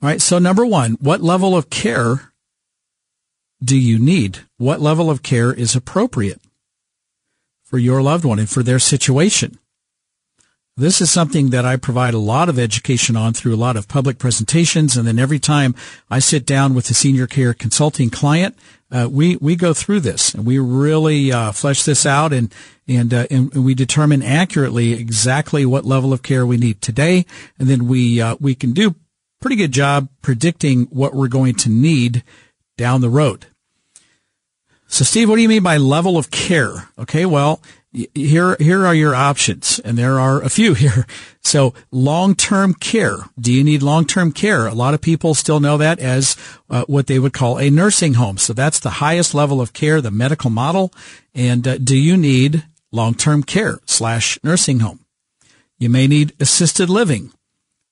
All 0.00 0.08
right. 0.08 0.20
So 0.20 0.38
number 0.38 0.64
one, 0.64 0.92
what 1.00 1.20
level 1.22 1.56
of 1.56 1.70
care 1.70 2.31
do 3.64 3.78
you 3.78 3.98
need? 3.98 4.40
What 4.58 4.80
level 4.80 5.10
of 5.10 5.22
care 5.22 5.52
is 5.52 5.76
appropriate 5.76 6.40
for 7.64 7.78
your 7.78 8.02
loved 8.02 8.24
one 8.24 8.38
and 8.38 8.48
for 8.48 8.62
their 8.62 8.78
situation? 8.78 9.58
This 10.74 11.02
is 11.02 11.10
something 11.10 11.50
that 11.50 11.66
I 11.66 11.76
provide 11.76 12.14
a 12.14 12.18
lot 12.18 12.48
of 12.48 12.58
education 12.58 13.14
on 13.14 13.34
through 13.34 13.54
a 13.54 13.56
lot 13.56 13.76
of 13.76 13.88
public 13.88 14.18
presentations. 14.18 14.96
And 14.96 15.06
then 15.06 15.18
every 15.18 15.38
time 15.38 15.74
I 16.10 16.18
sit 16.18 16.46
down 16.46 16.74
with 16.74 16.88
a 16.90 16.94
senior 16.94 17.26
care 17.26 17.52
consulting 17.52 18.08
client, 18.08 18.56
uh, 18.90 19.06
we, 19.10 19.36
we 19.36 19.54
go 19.54 19.74
through 19.74 20.00
this 20.00 20.34
and 20.34 20.46
we 20.46 20.58
really, 20.58 21.30
uh, 21.30 21.52
flesh 21.52 21.82
this 21.82 22.06
out 22.06 22.32
and, 22.32 22.54
and, 22.88 23.12
uh, 23.12 23.26
and 23.30 23.52
we 23.52 23.74
determine 23.74 24.22
accurately 24.22 24.94
exactly 24.94 25.66
what 25.66 25.84
level 25.84 26.12
of 26.12 26.22
care 26.22 26.46
we 26.46 26.56
need 26.56 26.80
today. 26.80 27.26
And 27.58 27.68
then 27.68 27.86
we, 27.86 28.22
uh, 28.22 28.36
we 28.40 28.54
can 28.54 28.72
do 28.72 28.94
pretty 29.42 29.56
good 29.56 29.72
job 29.72 30.08
predicting 30.22 30.84
what 30.84 31.14
we're 31.14 31.28
going 31.28 31.54
to 31.56 31.68
need 31.68 32.24
down 32.78 33.02
the 33.02 33.10
road. 33.10 33.46
So, 34.92 35.04
Steve, 35.04 35.30
what 35.30 35.36
do 35.36 35.42
you 35.42 35.48
mean 35.48 35.62
by 35.62 35.78
level 35.78 36.18
of 36.18 36.30
care? 36.30 36.90
Okay, 36.98 37.24
well, 37.24 37.62
here 38.14 38.56
here 38.60 38.84
are 38.84 38.94
your 38.94 39.14
options, 39.14 39.78
and 39.78 39.96
there 39.96 40.20
are 40.20 40.42
a 40.42 40.50
few 40.50 40.74
here. 40.84 41.06
So, 41.40 41.72
long 41.90 42.34
term 42.34 42.74
care. 42.74 43.16
Do 43.40 43.50
you 43.50 43.64
need 43.64 43.82
long 43.82 44.04
term 44.04 44.32
care? 44.32 44.66
A 44.66 44.74
lot 44.74 44.92
of 44.92 45.00
people 45.00 45.32
still 45.32 45.60
know 45.60 45.78
that 45.78 45.98
as 45.98 46.36
uh, 46.68 46.84
what 46.88 47.06
they 47.06 47.18
would 47.18 47.32
call 47.32 47.58
a 47.58 47.70
nursing 47.70 48.14
home. 48.14 48.36
So, 48.36 48.52
that's 48.52 48.80
the 48.80 49.00
highest 49.00 49.34
level 49.34 49.62
of 49.62 49.72
care, 49.72 50.02
the 50.02 50.10
medical 50.10 50.50
model. 50.50 50.92
And 51.34 51.66
uh, 51.66 51.78
do 51.78 51.96
you 51.96 52.18
need 52.18 52.62
long 52.90 53.14
term 53.14 53.44
care 53.44 53.80
slash 53.86 54.38
nursing 54.44 54.80
home? 54.80 55.06
You 55.78 55.88
may 55.88 56.06
need 56.06 56.34
assisted 56.38 56.90
living. 56.90 57.32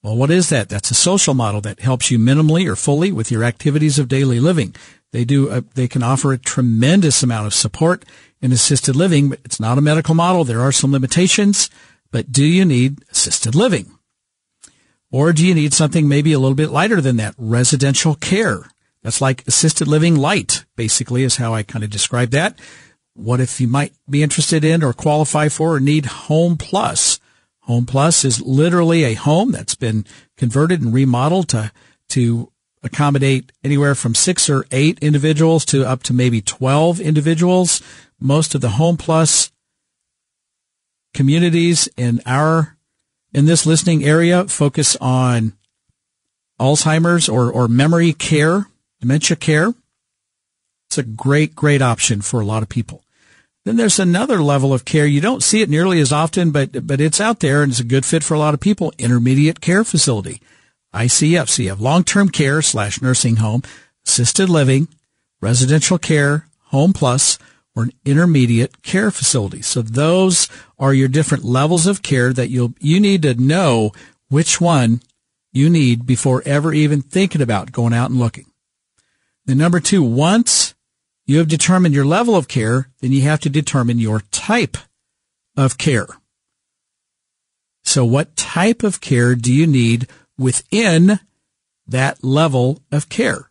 Well, 0.03 0.16
what 0.16 0.30
is 0.30 0.51
that? 0.51 0.68
That's 0.68 0.90
a 0.90 0.94
social 0.94 1.32
model 1.32 1.62
that 1.62 1.80
helps 1.80 2.11
you 2.11 2.18
minimally 2.18 2.66
or 2.70 2.76
fully 2.76 3.11
with 3.11 3.30
your 3.30 3.42
activities 3.42 3.98
of 3.98 4.09
daily 4.09 4.38
living. 4.38 4.74
They 5.13 5.25
do, 5.25 5.51
a, 5.51 5.61
they 5.61 5.89
can 5.89 6.03
offer 6.03 6.33
a 6.33 6.39
tremendous 6.39 7.23
amount 7.23 7.47
of 7.47 7.55
support 7.55 8.05
in 8.41 8.53
assisted 8.53 8.95
living, 8.95 9.29
but 9.31 9.41
it's 9.45 9.61
not 9.61 9.79
a 9.79 9.83
medical 9.83 10.15
model. 10.15 10.45
There 10.45 10.61
are 10.61 10.73
some 10.73 10.93
limitations, 10.93 11.69
but 12.11 12.31
do 12.31 12.45
you 12.45 12.65
need 12.65 13.05
assisted 13.11 13.55
living? 13.55 13.99
Or 15.11 15.33
do 15.33 15.45
you 15.45 15.55
need 15.55 15.75
something 15.75 16.09
maybe 16.09 16.33
a 16.33 16.39
little 16.39 16.55
bit 16.55 16.71
lighter 16.71 17.01
than 17.01 17.17
that? 17.17 17.35
Residential 17.37 18.15
care. 18.15 18.71
That's 19.03 19.21
like 19.21 19.47
assisted 19.47 19.89
living 19.89 20.17
light, 20.17 20.65
basically 20.77 21.25
is 21.25 21.37
how 21.37 21.55
I 21.55 21.63
kind 21.63 21.83
of 21.83 21.91
describe 21.91 22.31
that. 22.31 22.59
What 23.15 23.41
if 23.41 23.61
you 23.61 23.67
might 23.67 23.93
be 24.09 24.23
interested 24.23 24.65
in 24.65 24.85
or 24.85 24.93
qualify 24.93 25.49
for 25.49 25.75
or 25.75 25.81
need 25.81 26.07
Home 26.07 26.57
Plus? 26.57 27.19
Home 27.63 27.87
Plus 27.87 28.25
is 28.25 28.41
literally 28.41 29.05
a 29.05 29.15
home 29.15 29.53
that's 29.53 29.75
been 29.75 30.05
converted 30.37 30.81
and 30.81 30.95
remodeled 30.95 31.49
to, 31.49 31.73
to 32.11 32.53
accommodate 32.83 33.53
anywhere 33.62 33.95
from 33.95 34.14
six 34.14 34.49
or 34.49 34.64
eight 34.70 34.99
individuals 35.01 35.64
to 35.66 35.87
up 35.87 36.03
to 36.05 36.12
maybe 36.12 36.41
12 36.41 37.01
individuals. 37.01 37.83
Most 38.18 38.55
of 38.55 38.61
the 38.61 38.70
Home 38.70 38.97
Plus 38.97 39.51
communities 41.14 41.89
in 41.97 42.20
our, 42.26 42.76
in 43.33 43.47
this 43.47 43.66
listening 43.66 44.05
area 44.05 44.47
focus 44.47 44.97
on 45.01 45.55
Alzheimer's 46.61 47.28
or, 47.28 47.51
or 47.51 47.68
memory 47.68 48.12
care, 48.12 48.66
dementia 49.01 49.37
care. 49.37 49.74
It's 50.89 50.99
a 50.99 51.03
great, 51.03 51.55
great 51.55 51.83
option 51.83 52.20
for 52.20 52.41
a 52.41 52.45
lot 52.45 52.62
of 52.62 52.68
people. 52.68 53.05
Then 53.64 53.76
there's 53.76 53.99
another 53.99 54.43
level 54.43 54.72
of 54.72 54.85
care. 54.85 55.07
You 55.07 55.20
don't 55.20 55.43
see 55.43 55.62
it 55.62 55.68
nearly 55.68 56.01
as 56.01 56.12
often, 56.12 56.51
but, 56.51 56.87
but 56.87 57.01
it's 57.01 57.20
out 57.20 57.41
there 57.41 57.62
and 57.62 57.70
it's 57.70 57.81
a 57.81 57.85
good 57.85 58.05
fit 58.05 58.24
for 58.24 58.35
a 58.35 58.39
lot 58.39 58.55
of 58.55 58.61
people. 58.61 58.93
Intermediate 58.99 59.61
care 59.61 59.85
facility. 59.85 60.41
ICF. 60.95 61.49
So 61.49 61.62
you 61.62 61.68
have 61.68 61.80
long-term 61.80 62.30
care 62.30 62.62
slash 62.62 63.01
nursing 63.01 63.36
home, 63.36 63.62
assisted 64.07 64.49
living, 64.49 64.88
residential 65.41 65.99
care, 65.99 66.47
home 66.66 66.93
plus, 66.93 67.38
or 67.74 67.84
an 67.84 67.93
intermediate 68.05 68.82
care 68.82 69.11
facility. 69.11 69.62
So 69.62 69.82
those 69.82 70.49
are 70.78 70.93
your 70.93 71.09
different 71.09 71.45
levels 71.45 71.86
of 71.86 72.03
care 72.03 72.32
that 72.32 72.51
you'll, 72.51 72.74
you 72.80 73.01
need 73.01 73.22
to 73.22 73.34
know 73.34 73.93
which 74.28 74.61
one 74.61 75.01
you 75.53 75.70
need 75.70 76.07
before 76.07 76.43
ever 76.45 76.72
even 76.72 77.03
thinking 77.03 77.43
about 77.43 77.72
going 77.72 77.93
out 77.93 78.11
and 78.11 78.18
looking. 78.18 78.47
Then 79.47 79.59
number 79.59 79.80
two, 79.80 80.03
once 80.03 80.74
you 81.26 81.38
have 81.38 81.49
determined 81.49 81.95
your 81.95 82.05
level 82.05 82.36
of 82.36 82.49
care, 82.49 82.88
then 83.01 83.12
you 83.12 83.22
have 83.22 83.41
to 83.41 83.51
determine 83.51 83.99
your 83.99 84.20
type 84.30 84.76
of 85.57 85.78
care. 85.78 86.07
So 87.84 88.05
what 88.05 88.36
type 88.36 88.82
of 88.82 89.01
care 89.01 89.34
do 89.34 89.53
you 89.53 89.66
need 89.66 90.07
within 90.41 91.20
that 91.86 92.24
level 92.24 92.80
of 92.91 93.09
care? 93.09 93.51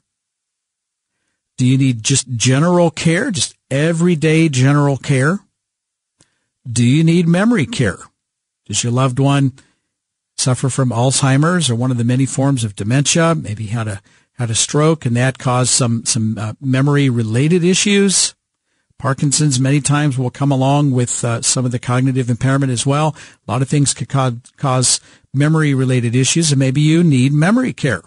Do 1.57 1.65
you 1.65 1.77
need 1.77 2.03
just 2.03 2.27
general 2.35 2.89
care, 2.89 3.31
just 3.31 3.55
everyday 3.69 4.49
general 4.49 4.97
care? 4.97 5.39
Do 6.69 6.83
you 6.83 7.03
need 7.03 7.27
memory 7.27 7.65
care? 7.65 7.99
Does 8.65 8.83
your 8.83 8.93
loved 8.93 9.19
one 9.19 9.53
suffer 10.37 10.69
from 10.69 10.89
Alzheimer's 10.89 11.69
or 11.69 11.75
one 11.75 11.91
of 11.91 11.97
the 11.97 12.03
many 12.03 12.25
forms 12.25 12.63
of 12.63 12.75
dementia? 12.75 13.35
Maybe 13.35 13.67
had 13.67 13.87
a 13.87 14.01
had 14.33 14.49
a 14.49 14.55
stroke 14.55 15.05
and 15.05 15.15
that 15.17 15.37
caused 15.37 15.69
some 15.69 16.05
some 16.05 16.37
uh, 16.37 16.53
memory 16.61 17.09
related 17.09 17.63
issues. 17.63 18.35
Parkinson's 18.97 19.61
many 19.61 19.79
times 19.79 20.17
will 20.17 20.29
come 20.29 20.51
along 20.51 20.91
with 20.91 21.23
uh, 21.23 21.41
some 21.41 21.65
of 21.65 21.71
the 21.71 21.79
cognitive 21.79 22.29
impairment 22.29 22.71
as 22.71 22.85
well. 22.85 23.15
A 23.47 23.51
lot 23.51 23.61
of 23.61 23.69
things 23.69 23.93
could 23.93 24.09
cause, 24.09 24.33
cause 24.57 24.99
memory 25.33 25.73
related 25.73 26.15
issues 26.15 26.51
and 26.51 26.59
maybe 26.59 26.81
you 26.81 27.03
need 27.03 27.31
memory 27.31 27.73
care. 27.73 28.01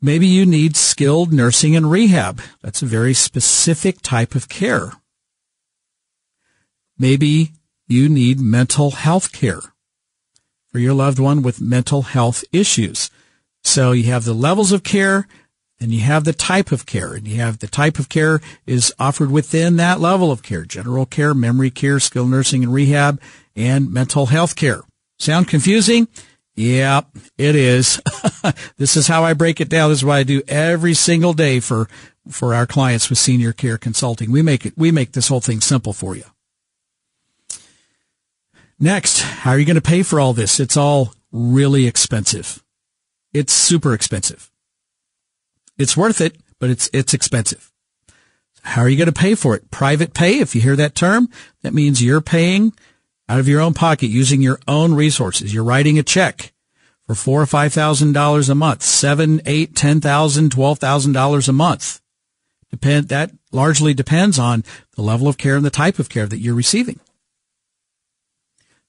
Maybe 0.00 0.26
you 0.26 0.44
need 0.44 0.76
skilled 0.76 1.32
nursing 1.32 1.74
and 1.74 1.90
rehab. 1.90 2.40
That's 2.62 2.82
a 2.82 2.86
very 2.86 3.14
specific 3.14 4.02
type 4.02 4.34
of 4.34 4.48
care. 4.48 4.92
Maybe 6.98 7.52
you 7.88 8.08
need 8.08 8.40
mental 8.40 8.90
health 8.92 9.32
care 9.32 9.60
for 10.70 10.78
your 10.78 10.94
loved 10.94 11.18
one 11.18 11.42
with 11.42 11.60
mental 11.60 12.02
health 12.02 12.44
issues. 12.52 13.10
So 13.64 13.92
you 13.92 14.04
have 14.04 14.24
the 14.24 14.34
levels 14.34 14.72
of 14.72 14.82
care, 14.82 15.26
and 15.80 15.92
you 15.92 16.00
have 16.00 16.24
the 16.24 16.32
type 16.32 16.72
of 16.72 16.86
care, 16.86 17.14
and 17.14 17.26
you 17.26 17.36
have 17.36 17.58
the 17.58 17.66
type 17.66 17.98
of 17.98 18.08
care 18.08 18.40
is 18.66 18.94
offered 18.98 19.30
within 19.30 19.76
that 19.76 20.00
level 20.00 20.30
of 20.30 20.42
care, 20.42 20.64
general 20.64 21.06
care, 21.06 21.34
memory 21.34 21.70
care, 21.70 21.98
skilled 22.00 22.30
nursing 22.30 22.62
and 22.62 22.72
rehab, 22.72 23.20
and 23.54 23.92
mental 23.92 24.26
health 24.26 24.56
care. 24.56 24.82
Sound 25.18 25.48
confusing? 25.48 26.08
Yeah, 26.54 27.02
it 27.36 27.54
is. 27.54 28.00
this 28.78 28.96
is 28.96 29.06
how 29.06 29.24
I 29.24 29.34
break 29.34 29.60
it 29.60 29.68
down. 29.68 29.90
This 29.90 29.98
is 29.98 30.04
what 30.04 30.16
I 30.16 30.22
do 30.22 30.42
every 30.48 30.94
single 30.94 31.34
day 31.34 31.60
for 31.60 31.88
for 32.28 32.54
our 32.54 32.66
clients 32.66 33.08
with 33.08 33.18
senior 33.18 33.52
care 33.52 33.78
consulting. 33.78 34.32
We 34.32 34.42
make 34.42 34.66
it, 34.66 34.74
we 34.76 34.90
make 34.90 35.12
this 35.12 35.28
whole 35.28 35.40
thing 35.40 35.60
simple 35.60 35.92
for 35.92 36.16
you. 36.16 36.24
Next, 38.78 39.22
how 39.22 39.52
are 39.52 39.58
you 39.58 39.64
going 39.64 39.76
to 39.76 39.80
pay 39.80 40.02
for 40.02 40.20
all 40.20 40.32
this? 40.32 40.60
It's 40.60 40.76
all 40.76 41.14
really 41.32 41.86
expensive. 41.86 42.62
It's 43.32 43.52
super 43.52 43.94
expensive. 43.94 44.50
It's 45.78 45.96
worth 45.96 46.20
it, 46.20 46.36
but 46.58 46.70
it's, 46.70 46.90
it's 46.92 47.14
expensive. 47.14 47.72
How 48.62 48.82
are 48.82 48.88
you 48.88 48.96
going 48.96 49.06
to 49.06 49.12
pay 49.12 49.34
for 49.34 49.54
it? 49.54 49.70
Private 49.70 50.12
pay. 50.12 50.40
If 50.40 50.54
you 50.54 50.60
hear 50.60 50.76
that 50.76 50.94
term, 50.94 51.28
that 51.62 51.72
means 51.72 52.02
you're 52.02 52.20
paying 52.20 52.72
out 53.28 53.40
of 53.40 53.48
your 53.48 53.60
own 53.60 53.74
pocket 53.74 54.06
using 54.06 54.42
your 54.42 54.58
own 54.68 54.94
resources. 54.94 55.52
You're 55.52 55.64
writing 55.64 55.98
a 55.98 56.02
check 56.02 56.52
for 57.06 57.14
four 57.14 57.40
or 57.40 57.46
five 57.46 57.72
thousand 57.72 58.12
dollars 58.12 58.48
a 58.48 58.54
month, 58.54 58.82
seven, 58.82 59.40
eight, 59.46 59.74
ten 59.74 60.00
thousand, 60.00 60.52
twelve 60.52 60.78
thousand 60.78 61.12
dollars 61.12 61.48
a 61.48 61.52
month. 61.52 62.00
Depend 62.70 63.08
that 63.08 63.30
largely 63.52 63.94
depends 63.94 64.38
on 64.38 64.64
the 64.96 65.02
level 65.02 65.28
of 65.28 65.38
care 65.38 65.56
and 65.56 65.64
the 65.64 65.70
type 65.70 65.98
of 65.98 66.08
care 66.08 66.26
that 66.26 66.38
you're 66.38 66.54
receiving. 66.54 67.00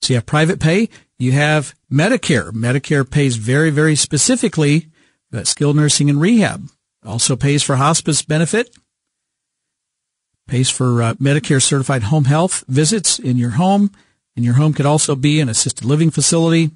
So 0.02 0.14
you 0.14 0.16
have 0.16 0.26
private 0.26 0.60
pay, 0.60 0.90
you 1.18 1.32
have 1.32 1.74
Medicare. 1.92 2.52
Medicare 2.52 3.10
pays 3.10 3.36
very, 3.36 3.70
very 3.70 3.96
specifically 3.96 4.88
uh, 5.34 5.44
skilled 5.44 5.76
nursing 5.76 6.10
and 6.10 6.22
rehab. 6.22 6.70
Also 7.06 7.36
pays 7.36 7.64
for 7.64 7.78
hospice 7.78 8.22
benefit, 8.22 8.76
pays 10.48 10.70
for 10.70 11.02
uh, 11.02 11.14
Medicare 11.16 11.62
certified 11.62 12.04
home 12.04 12.26
health 12.26 12.64
visits 12.68 13.20
in 13.20 13.38
your 13.38 13.52
home. 13.52 13.92
And 14.38 14.46
your 14.46 14.54
home 14.54 14.72
could 14.72 14.86
also 14.86 15.16
be 15.16 15.42
an 15.42 15.50
assisted 15.50 15.84
living 15.84 16.12
facility, 16.12 16.70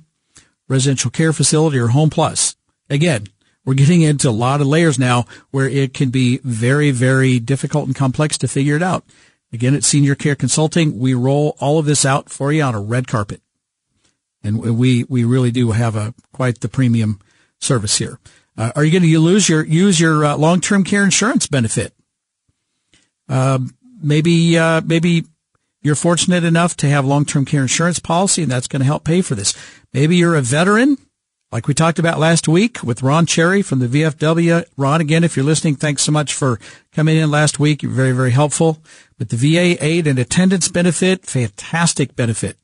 residential 0.68 1.12
care 1.12 1.32
facility, 1.32 1.78
or 1.78 1.90
home 1.90 2.10
plus. 2.10 2.56
Again, 2.90 3.28
we're 3.64 3.76
getting 3.76 4.02
into 4.02 4.30
a 4.30 4.32
lot 4.32 4.62
of 4.62 4.68
layers 4.68 4.98
now 4.98 5.26
where 5.52 5.70
it 5.70 5.94
can 5.94 6.10
be 6.10 6.40
very, 6.44 6.90
very 6.90 7.40
difficult 7.40 7.86
and 7.86 7.96
complex 7.96 8.36
to 8.40 8.48
figure 8.48 8.76
it 8.76 8.82
out. 8.82 9.06
Again, 9.54 9.76
at 9.76 9.84
Senior 9.84 10.16
Care 10.16 10.36
Consulting, 10.36 10.98
we 10.98 11.14
roll 11.14 11.56
all 11.60 11.78
of 11.78 11.86
this 11.86 12.04
out 12.04 12.32
for 12.32 12.52
you 12.52 12.64
on 12.64 12.74
a 12.74 12.82
red 12.82 13.08
carpet. 13.08 13.42
And 14.44 14.60
we, 14.60 15.04
we 15.04 15.24
really 15.24 15.52
do 15.52 15.70
have 15.70 15.96
a 15.96 16.16
quite 16.34 16.62
the 16.62 16.70
premium 16.70 17.20
service 17.60 18.00
here. 18.00 18.18
Uh, 18.58 18.72
are 18.76 18.84
you 18.84 18.92
going 18.92 19.10
to 19.10 19.20
lose 19.20 19.48
your, 19.48 19.64
use 19.64 20.00
your 20.00 20.26
uh, 20.26 20.36
long-term 20.36 20.84
care 20.84 21.04
insurance 21.04 21.46
benefit? 21.46 21.94
Uh, 23.30 23.60
maybe, 24.02 24.58
uh, 24.58 24.82
maybe 24.84 25.26
you're 25.82 25.96
fortunate 25.96 26.44
enough 26.44 26.76
to 26.78 26.88
have 26.88 27.06
long-term 27.06 27.46
care 27.46 27.62
insurance 27.62 28.00
policy 28.00 28.44
and 28.44 28.52
that's 28.52 28.68
going 28.68 28.82
to 28.82 28.86
help 28.86 29.04
pay 29.04 29.22
for 29.22 29.36
this. 29.36 29.56
Maybe 29.94 30.16
you're 30.16 30.36
a 30.36 30.42
veteran 30.42 30.98
like 31.52 31.68
we 31.68 31.74
talked 31.74 32.00
about 32.00 32.18
last 32.18 32.48
week 32.48 32.82
with 32.82 33.04
Ron 33.04 33.26
Cherry 33.26 33.62
from 33.62 33.80
the 33.80 33.88
VFW. 33.88 34.64
Ron, 34.78 35.02
again, 35.02 35.26
if 35.26 35.36
you're 35.36 35.46
listening, 35.46 35.76
thanks 35.76 36.02
so 36.02 36.12
much 36.12 36.34
for 36.34 36.62
coming 36.94 37.18
in 37.18 37.30
last 37.30 37.60
week. 37.60 37.84
You're 37.84 37.92
very, 37.92 38.14
very 38.14 38.32
helpful. 38.32 38.82
But 39.18 39.30
the 39.30 39.36
VA 39.36 39.84
aid 39.84 40.08
and 40.08 40.18
attendance 40.18 40.70
benefit, 40.70 41.26
fantastic 41.26 42.16
benefit 42.16 42.56